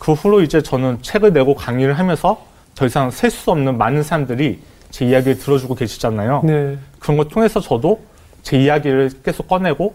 [0.00, 2.42] 그 후로 이제 저는 책을 내고 강의를 하면서
[2.74, 4.58] 더 이상 셀 수 없는 많은 사람들이
[4.90, 6.42] 제 이야기를 들어주고 계시잖아요.
[6.44, 6.76] 네.
[6.98, 8.00] 그런 걸 통해서 저도
[8.48, 9.94] 제 이야기를 계속 꺼내고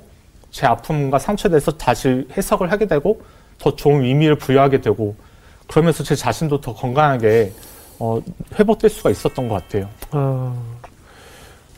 [0.51, 3.19] 제 아픔과 상처에 대해서 다시 해석을 하게 되고
[3.57, 5.15] 더 좋은 의미를 부여하게 되고
[5.67, 7.51] 그러면서 제 자신도 더 건강하게
[7.97, 8.21] 어,
[8.59, 9.89] 회복될 수가 있었던 것 같아요.
[10.11, 10.53] 아.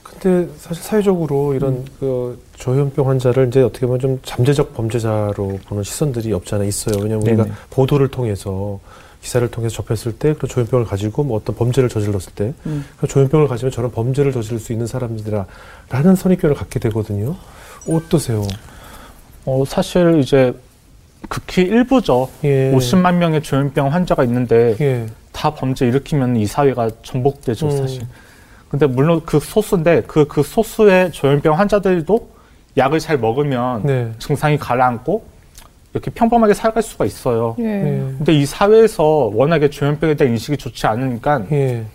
[0.03, 6.33] 근데 사실 사회적으로 이런 그 조현병 환자를 이제 어떻게 보면 좀 잠재적 범죄자로 보는 시선들이
[6.33, 7.01] 없지 않아 있어요.
[7.01, 7.55] 왜냐하면 우리가 네네.
[7.69, 8.81] 보도를 통해서
[9.25, 12.85] 기사를 통해서 접했을 때 그런 조현병을 가지고 뭐 어떤 범죄를 저질렀을 때 음.
[12.99, 17.35] 그 조현병을 가지면 저런 범죄를 저지를 수 있는 사람들이라라는 선입견을 갖게 되거든요.
[17.89, 18.43] 어떠세요?
[19.45, 20.53] 어, 사실 이제
[21.27, 22.29] 극히 일부죠.
[22.43, 22.71] 예.
[22.71, 25.07] 50만 명의 조현병 환자가 있는데 예.
[25.31, 27.77] 다 범죄 일으키면 이 사회가 전복되죠, 음.
[27.77, 28.03] 사실.
[28.69, 32.29] 근데 물론 그 소수인데 그, 그 소수의 조현병 환자들도
[32.77, 34.11] 약을 잘 먹으면 네.
[34.19, 35.25] 증상이 가라앉고
[35.95, 37.55] 이렇게 평범하게 살아갈 수가 있어요.
[37.59, 37.63] 예.
[37.63, 37.97] 예.
[38.17, 41.85] 근데 이 사회에서 워낙에 조현병에 대한 인식이 좋지 않으니까 예.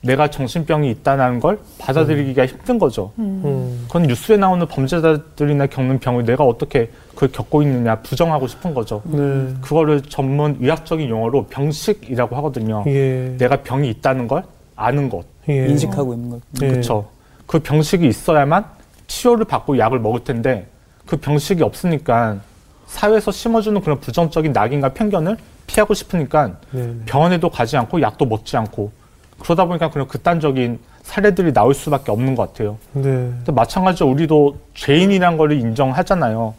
[0.00, 3.12] 내가 정신병이 있다는 걸 받아들이기가 힘든 거죠.
[3.18, 3.84] 음.
[3.86, 9.02] 그건 뉴스에 나오는 범죄자들이나 겪는 병을 내가 어떻게 그걸 겪고 있느냐 부정하고 싶은 거죠.
[9.04, 9.18] 네.
[9.60, 12.82] 그거를 전문 의학적인 용어로 병식이라고 하거든요.
[12.86, 13.34] 예.
[13.36, 14.42] 내가 병이 있다는 걸
[14.74, 15.24] 아는 것.
[15.50, 15.68] 예.
[15.68, 16.40] 인식하고 있는 것.
[16.62, 16.68] 예.
[16.68, 17.06] 그렇죠.
[17.46, 18.64] 그 병식이 있어야만
[19.06, 20.66] 치료를 받고 약을 먹을 텐데
[21.06, 22.40] 그 병식이 없으니까
[22.92, 26.86] 사회에서 심어주는 그런 부정적인 낙인과 편견을 피하고 싶으니까 네.
[26.86, 26.94] 네.
[27.06, 28.92] 병원에도 가지 않고 약도 먹지 않고
[29.40, 32.76] 그러다 보니까 그런 극단적인 사례들이 나올 수밖에 없는 것 같아요.
[32.92, 33.02] 네.
[33.02, 36.54] 근데 마찬가지로 우리도 죄인이란 걸 인정하잖아요.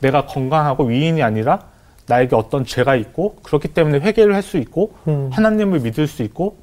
[0.00, 1.60] 내가 건강하고 위인이 아니라
[2.06, 5.30] 나에게 어떤 죄가 있고 그렇기 때문에 회개를 할 수 있고 음.
[5.32, 6.56] 하나님을 믿을 수 있고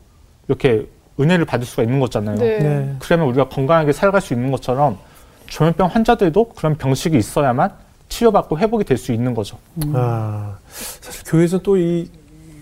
[0.48, 0.88] 이렇게
[1.20, 2.38] 은혜를 받을 수가 있는 거잖아요.
[2.38, 2.60] 네.
[2.60, 2.96] 네.
[3.00, 4.98] 그러면 우리가 건강하게 살아갈 수 있는 것처럼
[5.48, 7.72] 조현병 환자들도 그런 병식이 있어야만
[8.10, 9.58] 치료받고 회복이 될 수 있는 거죠.
[9.94, 12.10] 아, 사실 교회에서 또 이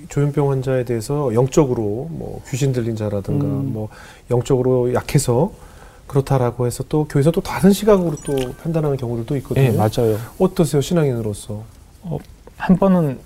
[0.09, 3.71] 조현병 환자에 대해서 영적으로 뭐 귀신 들린 자라든가 음.
[3.73, 3.89] 뭐
[4.29, 5.51] 영적으로 약해서
[6.07, 9.71] 그렇다라고 해서 또 교회에서 또 다른 시각으로 또 판단하는 경우들도 있거든요.
[9.71, 10.17] 네, 맞아요.
[10.37, 11.63] 어떠세요, 신앙인으로서?
[12.57, 13.17] 한 번은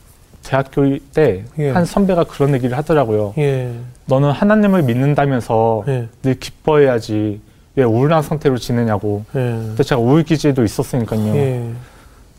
[0.41, 1.85] 대학교 때한 예.
[1.85, 3.33] 선배가 그런 얘기를 하더라고요.
[3.37, 3.73] 예,
[4.05, 7.41] 너는 하나님을 믿는다면서 예, 늘 기뻐해야지
[7.75, 9.25] 왜 우울한 상태로 지내냐고.
[9.35, 11.33] 예, 근데 제가 우울 기질도 있었으니까요.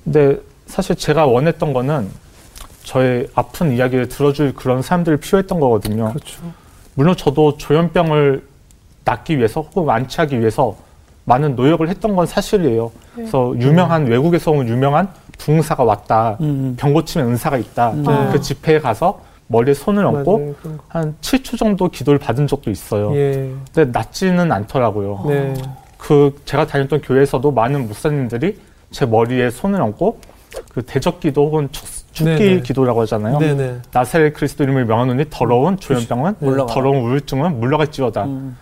[0.06, 2.08] 예, 근데 사실 제가 원했던 거는
[2.84, 6.12] 저의 아픈 이야기를 들어줄 그런 사람들이 필요했던 거거든요.
[6.12, 6.40] 그렇죠.
[6.94, 8.44] 물론 저도 조현병을
[9.04, 10.76] 낫기 위해서 혹은 완치하기 위해서
[11.24, 12.90] 많은 노력을 했던 건 사실이에요.
[13.14, 15.08] 그래서 유명한 외국에서 온 유명한
[15.38, 16.36] 부흥사가 왔다.
[16.40, 16.74] 음.
[16.78, 17.92] 병 고치면 은사가 있다.
[17.94, 18.28] 네.
[18.32, 20.78] 그 집회에 가서 머리에 손을 얹고 맞아요.
[20.88, 23.14] 한 7초 정도 기도를 받은 적도 있어요.
[23.16, 25.24] 예, 근데 낫지는 않더라고요.
[25.26, 25.54] 네,
[25.98, 28.58] 그 제가 다녔던 교회에서도 많은 목사님들이
[28.90, 30.20] 제 머리에 손을 얹고
[30.72, 32.62] 그 대적기도 혹은 축, 축기 네네.
[32.62, 33.38] 기도라고 하잖아요.
[33.38, 36.74] 네, 네, 나사렛 그리스도 이름을 명하노니 더러운 조현병은 물러가라.
[36.74, 38.24] 더러운 우울증은 물러갈지어다.
[38.24, 38.56] 음.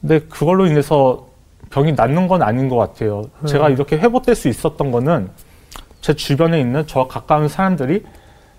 [0.00, 1.26] 근데 그걸로 인해서
[1.70, 3.24] 병이 낫는 건 아닌 것 같아요.
[3.40, 3.46] 음.
[3.46, 5.30] 제가 이렇게 회복될 수 있었던 거는
[6.00, 8.04] 제 주변에 있는 저와 가까운 사람들이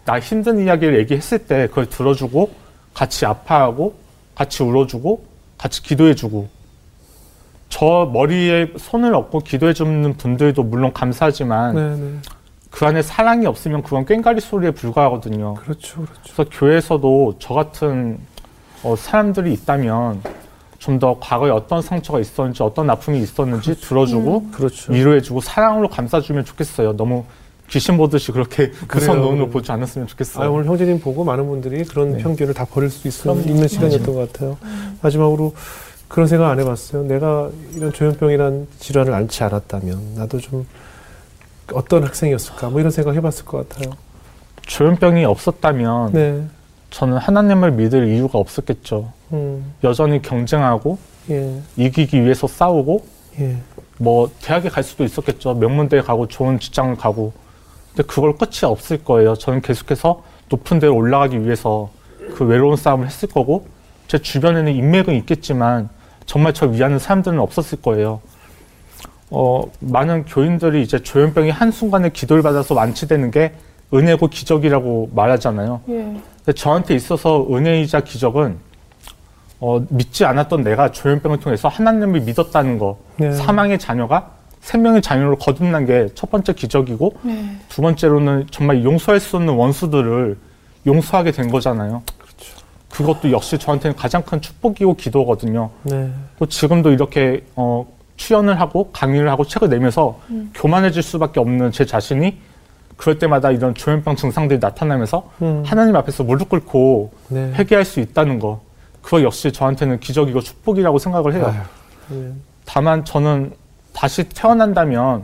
[0.03, 2.51] 나 힘든 이야기를 얘기했을 때 그걸 들어주고
[2.93, 3.95] 같이 아파하고
[4.35, 5.23] 같이 울어주고
[5.57, 6.49] 같이 기도해주고
[7.69, 12.13] 저 머리에 손을 얹고 기도해 주는 분들도 물론 감사하지만 네, 네,
[12.71, 15.55] 그 안에 사랑이 없으면 그건 꽹가리 소리에 불과하거든요.
[15.55, 16.21] 그렇죠, 그렇죠.
[16.23, 18.19] 그래서 교회에서도 저 같은
[18.83, 20.21] 어, 사람들이 있다면
[20.79, 24.93] 좀 더 과거에 어떤 상처가 있었는지 어떤 아픔이 있었는지 들어주고 그렇죠.
[24.93, 26.95] 위로해주고 사랑으로 감싸주면 좋겠어요.
[26.95, 27.25] 너무
[27.69, 29.29] 귀신 보듯이 그렇게 무서운 그래요.
[29.31, 30.45] 눈으로 보지 않았으면 좋겠어요.
[30.45, 32.23] 아, 오늘 형제님 보고 많은 분들이 그런 네.
[32.23, 33.41] 편견을 다 버릴 수 있, 그럼요.
[33.41, 34.57] 있는 시간이었던 것 같아요.
[35.01, 35.53] 마지막으로
[36.07, 37.03] 그런 생각 안 해봤어요.
[37.03, 40.65] 내가 이런 조현병이란 질환을 앓지 않았다면 나도 좀
[41.73, 43.93] 어떤 학생이었을까 뭐 이런 생각 해봤을 것 같아요.
[44.61, 46.43] 조현병이 없었다면 네,
[46.89, 49.11] 저는 하나님을 믿을 이유가 없었겠죠.
[49.33, 50.97] 음, 여전히 경쟁하고
[51.29, 53.05] 예, 이기기 위해서 싸우고
[53.39, 53.57] 예,
[53.97, 55.55] 뭐 대학에 갈 수도 있었겠죠.
[55.55, 57.33] 명문대에 가고 좋은 직장을 가고.
[57.89, 59.35] 근데 그걸 끝이 없을 거예요.
[59.35, 61.89] 저는 계속해서 높은 데로 올라가기 위해서
[62.35, 63.67] 그 외로운 싸움을 했을 거고
[64.07, 65.89] 제 주변에는 인맥은 있겠지만
[66.27, 68.21] 정말 저 위하는 사람들은 없었을 거예요.
[69.31, 73.53] 어, 많은 교인들이 이제 조현병이 한순간에 기도를 받아서 완치되는 게
[73.93, 75.81] 은혜고 기적이라고 말하잖아요.
[75.89, 75.93] 예.
[75.93, 78.57] 근데 저한테 있어서 은혜이자 기적은
[79.59, 83.31] 어, 믿지 않았던 내가 조현병을 통해서 하나님을 믿었다는 거, 네.
[83.31, 87.55] 사망의 자녀가 생명의 자녀로 거듭난 게 첫 번째 기적이고 네.
[87.69, 90.37] 두 번째로는 정말 용서할 수 없는 원수들을
[90.85, 92.03] 용서하게 된 거잖아요.
[92.97, 95.69] 그것도 역시 저한테는 가장 큰 축복이고 기도거든요.
[95.83, 96.09] 네.
[96.39, 97.85] 또 지금도 이렇게 어,
[98.15, 100.19] 출연을 하고 강의를 하고 책을 내면서
[100.55, 102.39] 교만해질 수밖에 없는 제 자신이
[102.95, 105.61] 그럴 때마다 이런 조현병 증상들이 나타나면서 음.
[105.63, 107.53] 하나님 앞에서 무릎 꿇고 네.
[107.53, 108.61] 회개할 수 있다는 거
[109.03, 111.53] 그거 역시 저한테는 기적이고 축복이라고 생각을 해요.
[112.09, 112.31] 네.
[112.65, 113.53] 다만 저는
[113.93, 115.23] 다시 태어난다면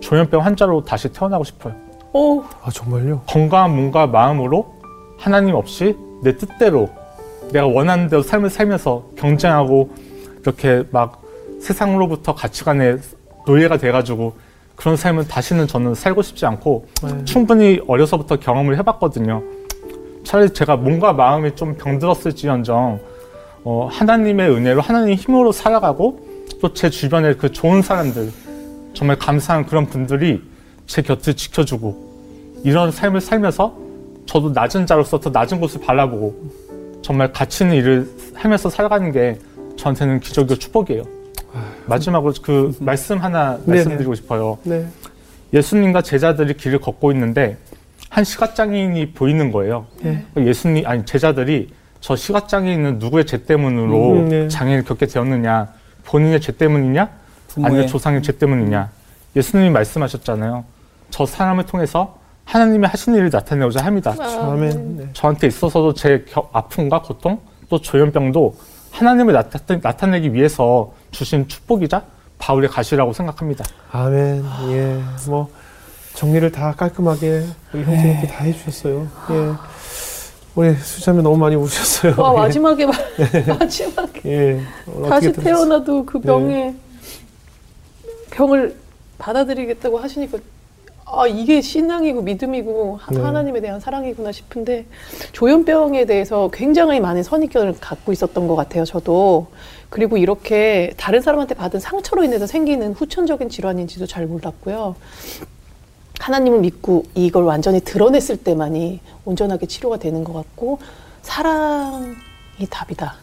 [0.00, 1.74] 조현병 환자로 다시 태어나고 싶어요.
[2.12, 3.22] 오, 아 정말요?
[3.26, 4.74] 건강한 몸과 마음으로
[5.16, 6.90] 하나님 없이 내 뜻대로
[7.54, 9.90] 내가 원하는 대로 삶을 살면서 경쟁하고
[10.42, 11.22] 이렇게 막
[11.60, 12.96] 세상으로부터 가치관에
[13.46, 14.34] 노예가 돼가지고
[14.74, 17.24] 그런 삶은 다시는 저는 살고 싶지 않고 네.
[17.24, 19.44] 충분히 어려서부터 경험을 해봤거든요.
[20.24, 23.00] 차라리 제가 몸과 마음이 좀 병들었을지언정
[23.62, 28.32] 어, 하나님의 은혜로 하나님의 힘으로 살아가고 또 제 주변에 그 좋은 사람들
[28.94, 30.42] 정말 감사한 그런 분들이
[30.86, 33.76] 제 곁을 지켜주고 이런 삶을 살면서
[34.26, 36.63] 저도 낮은 자로서 더 낮은 곳을 바라보고
[37.04, 39.38] 정말 가치 있는 일을 하면서 살아가는 게
[39.76, 41.02] 저한테는 기적이고 축복이에요.
[41.84, 43.58] 마지막으로 그 말씀 하나.
[43.66, 44.56] 말씀드리고 싶어요.
[44.64, 44.86] 네.
[45.52, 47.58] 예수님과 제자들이 길을 걷고 있는데
[48.08, 49.86] 한 시각장애인이 보이는 거예요.
[50.02, 50.24] 네.
[50.38, 54.48] 예수님 아니 제자들이 저 시각장애인은 누구의 죄 때문으로 음, 네.
[54.48, 55.68] 장애를 겪게 되었느냐
[56.04, 57.10] 본인의 죄 때문이냐
[57.48, 58.90] 부모의 아니면 조상의 죄 때문이냐
[59.36, 60.64] 예수님이 말씀하셨잖아요.
[61.10, 64.14] 저 사람을 통해서 하나님이 하신 일을 나타내고자 합니다.
[64.20, 64.96] 아, 아멘.
[64.96, 65.08] 네.
[65.12, 68.54] 저한테 있어서도 제 겨- 아픔과 고통 또 조현병도
[68.90, 72.02] 하나님을 나타, 나타내 기 위해서 주신 축복이자
[72.38, 73.64] 바울의 가시라고 생각합니다.
[73.90, 74.44] 아멘.
[74.70, 75.00] 예.
[75.28, 75.48] 뭐
[76.14, 79.08] 정리를 다 깔끔하게 우리 형제님께 다 해주셨어요.
[79.30, 79.52] 예.
[80.54, 82.14] 우리 수자매 너무 많이 우셨어요.
[82.18, 82.38] 와 예.
[82.38, 82.92] 마지막에 마-
[83.58, 84.60] 마지막에 예.
[85.08, 85.32] 다시?
[85.32, 86.74] 태어나도 그 병에
[88.30, 88.76] 병을
[89.18, 90.38] 받아들이겠다고 하시니까
[91.06, 93.20] 아 이게 신앙이고 믿음이고 하- 네.
[93.20, 94.86] 하나님에 대한 사랑이구나 싶은데
[95.32, 99.48] 조현병에 대해서 굉장히 많은 선입견을 갖고 있었던 것 같아요 저도
[99.90, 104.96] 그리고 이렇게 다른 사람한테 받은 상처로 인해서 생기는 후천적인 질환인지도 잘 몰랐고요
[106.20, 110.78] 하나님을 믿고 이걸 완전히 드러냈을 때만이 온전하게 치료가 되는 것 같고
[111.22, 112.14] 사랑이
[112.70, 113.14] 답이다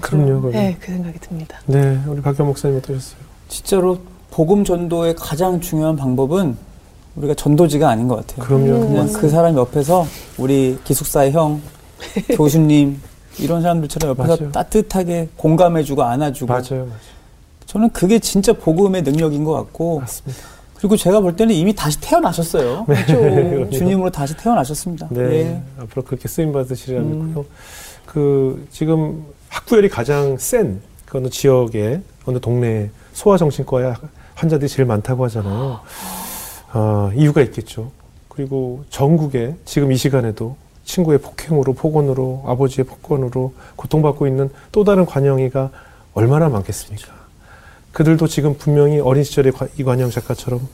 [0.00, 0.50] 그럼요, 그럼요.
[0.52, 1.58] 네, 그 생각이 듭니다.
[1.66, 1.98] 네.
[2.06, 3.20] 우리 박경 목사님 어떠셨어요?
[3.48, 3.98] 진짜로
[4.30, 6.56] 복음 전도의 가장 중요한 방법은
[7.16, 8.46] 우리가 전도지가 아닌 것 같아요.
[8.46, 8.82] 그럼요.
[8.82, 8.88] 음.
[8.88, 10.06] 그냥 그 사람 옆에서
[10.38, 11.60] 우리 기숙사의 형,
[12.36, 13.00] 교수님
[13.38, 14.52] 이런 사람들처럼 옆에서 맞아요.
[14.52, 16.64] 따뜻하게 공감해주고 안아주고 맞아요.
[16.70, 16.88] 맞아요.
[17.66, 20.42] 저는 그게 진짜 복음의 능력인 것 같고 맞습니다.
[20.76, 22.84] 그리고 제가 볼 때는 이미 다시 태어나셨어요.
[22.86, 23.70] 그렇죠.
[23.76, 25.08] 주님으로 다시 태어나셨습니다.
[25.10, 25.20] 네.
[25.22, 25.62] 예.
[25.78, 27.26] 앞으로 그렇게 쓰임 받으시리라 음.
[27.26, 27.44] 믿고요.
[28.06, 30.80] 그 지금 학구열이 가장 센
[31.10, 33.94] 그 어느 지역에 어느 동네에 소아정신과에
[34.36, 35.80] 환자들이 제일 많다고 하잖아요.
[36.72, 37.90] 아, 이유가 있겠죠.
[38.28, 45.70] 그리고 전국에 지금 이 시간에도 친구의 폭행으로 폭언으로 아버지의 폭언으로 고통받고 있는 또 다른 관영이가
[46.14, 47.12] 얼마나 많겠습니까?
[47.92, 50.66] 그들도 지금 분명히 어린 시절의 관- 이관영 작가처럼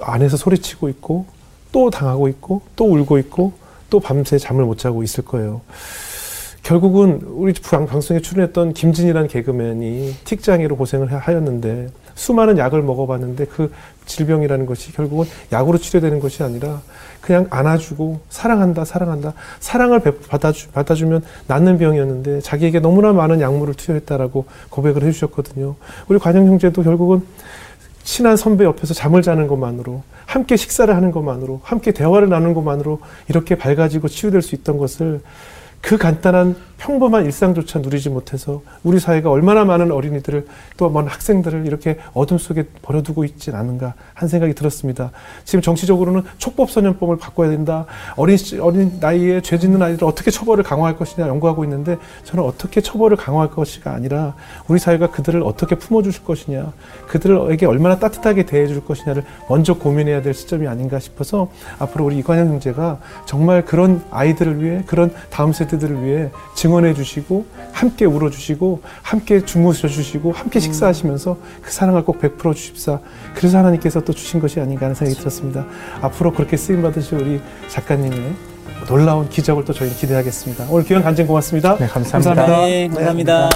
[0.00, 1.26] 안에서 소리치고 있고
[1.72, 3.52] 또 당하고 있고 또 울고 있고
[3.88, 5.62] 또 밤새 잠을 못 자고 있을 거예요.
[6.74, 13.72] 결국은 우리 방- 방송에 출연했던 김진이라는 개그맨이 틱장애로 고생을 하- 하였는데 수많은 약을 먹어봤는데 그
[14.06, 16.80] 질병이라는 것이 결국은 약으로 치료되는 것이 아니라
[17.20, 24.44] 그냥 안아주고 사랑한다 사랑한다 사랑을 베- 받아주, 받아주면 낫는 병이었는데 자기에게 너무나 많은 약물을 투여했다라고
[24.70, 25.74] 고백을 해주셨거든요.
[26.06, 27.22] 우리 관영 형제도 결국은
[28.04, 33.56] 친한 선배 옆에서 잠을 자는 것만으로 함께 식사를 하는 것만으로 함께 대화를 나누는 것만으로 이렇게
[33.56, 35.20] 밝아지고 치유될 수 있던 것을
[35.80, 36.54] 그 간단한
[36.84, 40.46] 평범한 일상조차 누리지 못해서 우리 사회가 얼마나 많은 어린이들을
[40.78, 45.10] 또 많은 학생들을 이렇게 어둠 속에 버려두고 있진 않은가 한 생각이 들었습니다.
[45.44, 47.84] 지금 정치적으로는 촉법소년법을 바꿔야 된다.
[48.16, 52.80] 어린, 시- 어린 나이에 죄 짓는 아이들을 어떻게 처벌을 강화할 것이냐 연구하고 있는데 저는 어떻게
[52.80, 54.34] 처벌을 강화할 것이가 아니라
[54.66, 56.72] 우리 사회가 그들을 어떻게 품어주실 것이냐
[57.08, 62.98] 그들에게 얼마나 따뜻하게 대해줄 것이냐를 먼저 고민해야 될 시점이 아닌가 싶어서 앞으로 우리 이관영 형제가
[63.26, 66.30] 정말 그런 아이들을 위해 그런 다음 세대들을 위해
[66.70, 73.00] 증언해 주시고 함께 울어 주시고 함께 주무셔 주시고 함께 식사하시면서 그 사랑을 꼭 베풀어 주십사
[73.34, 75.66] 그래서 하나님께서 또 주신 것이 아닌가 하는 생각이 들었습니다
[76.00, 78.34] 앞으로 그렇게 쓰임 받으실 우리 작가님의
[78.86, 80.66] 놀라운 기적을 또 저희는 기대하겠습니다.
[80.70, 81.76] 오늘 귀한 간증 고맙습니다.
[81.76, 82.34] 네, 감사합니다.
[82.34, 82.66] 감사합니다.
[82.66, 83.50] 네, 감사합니다.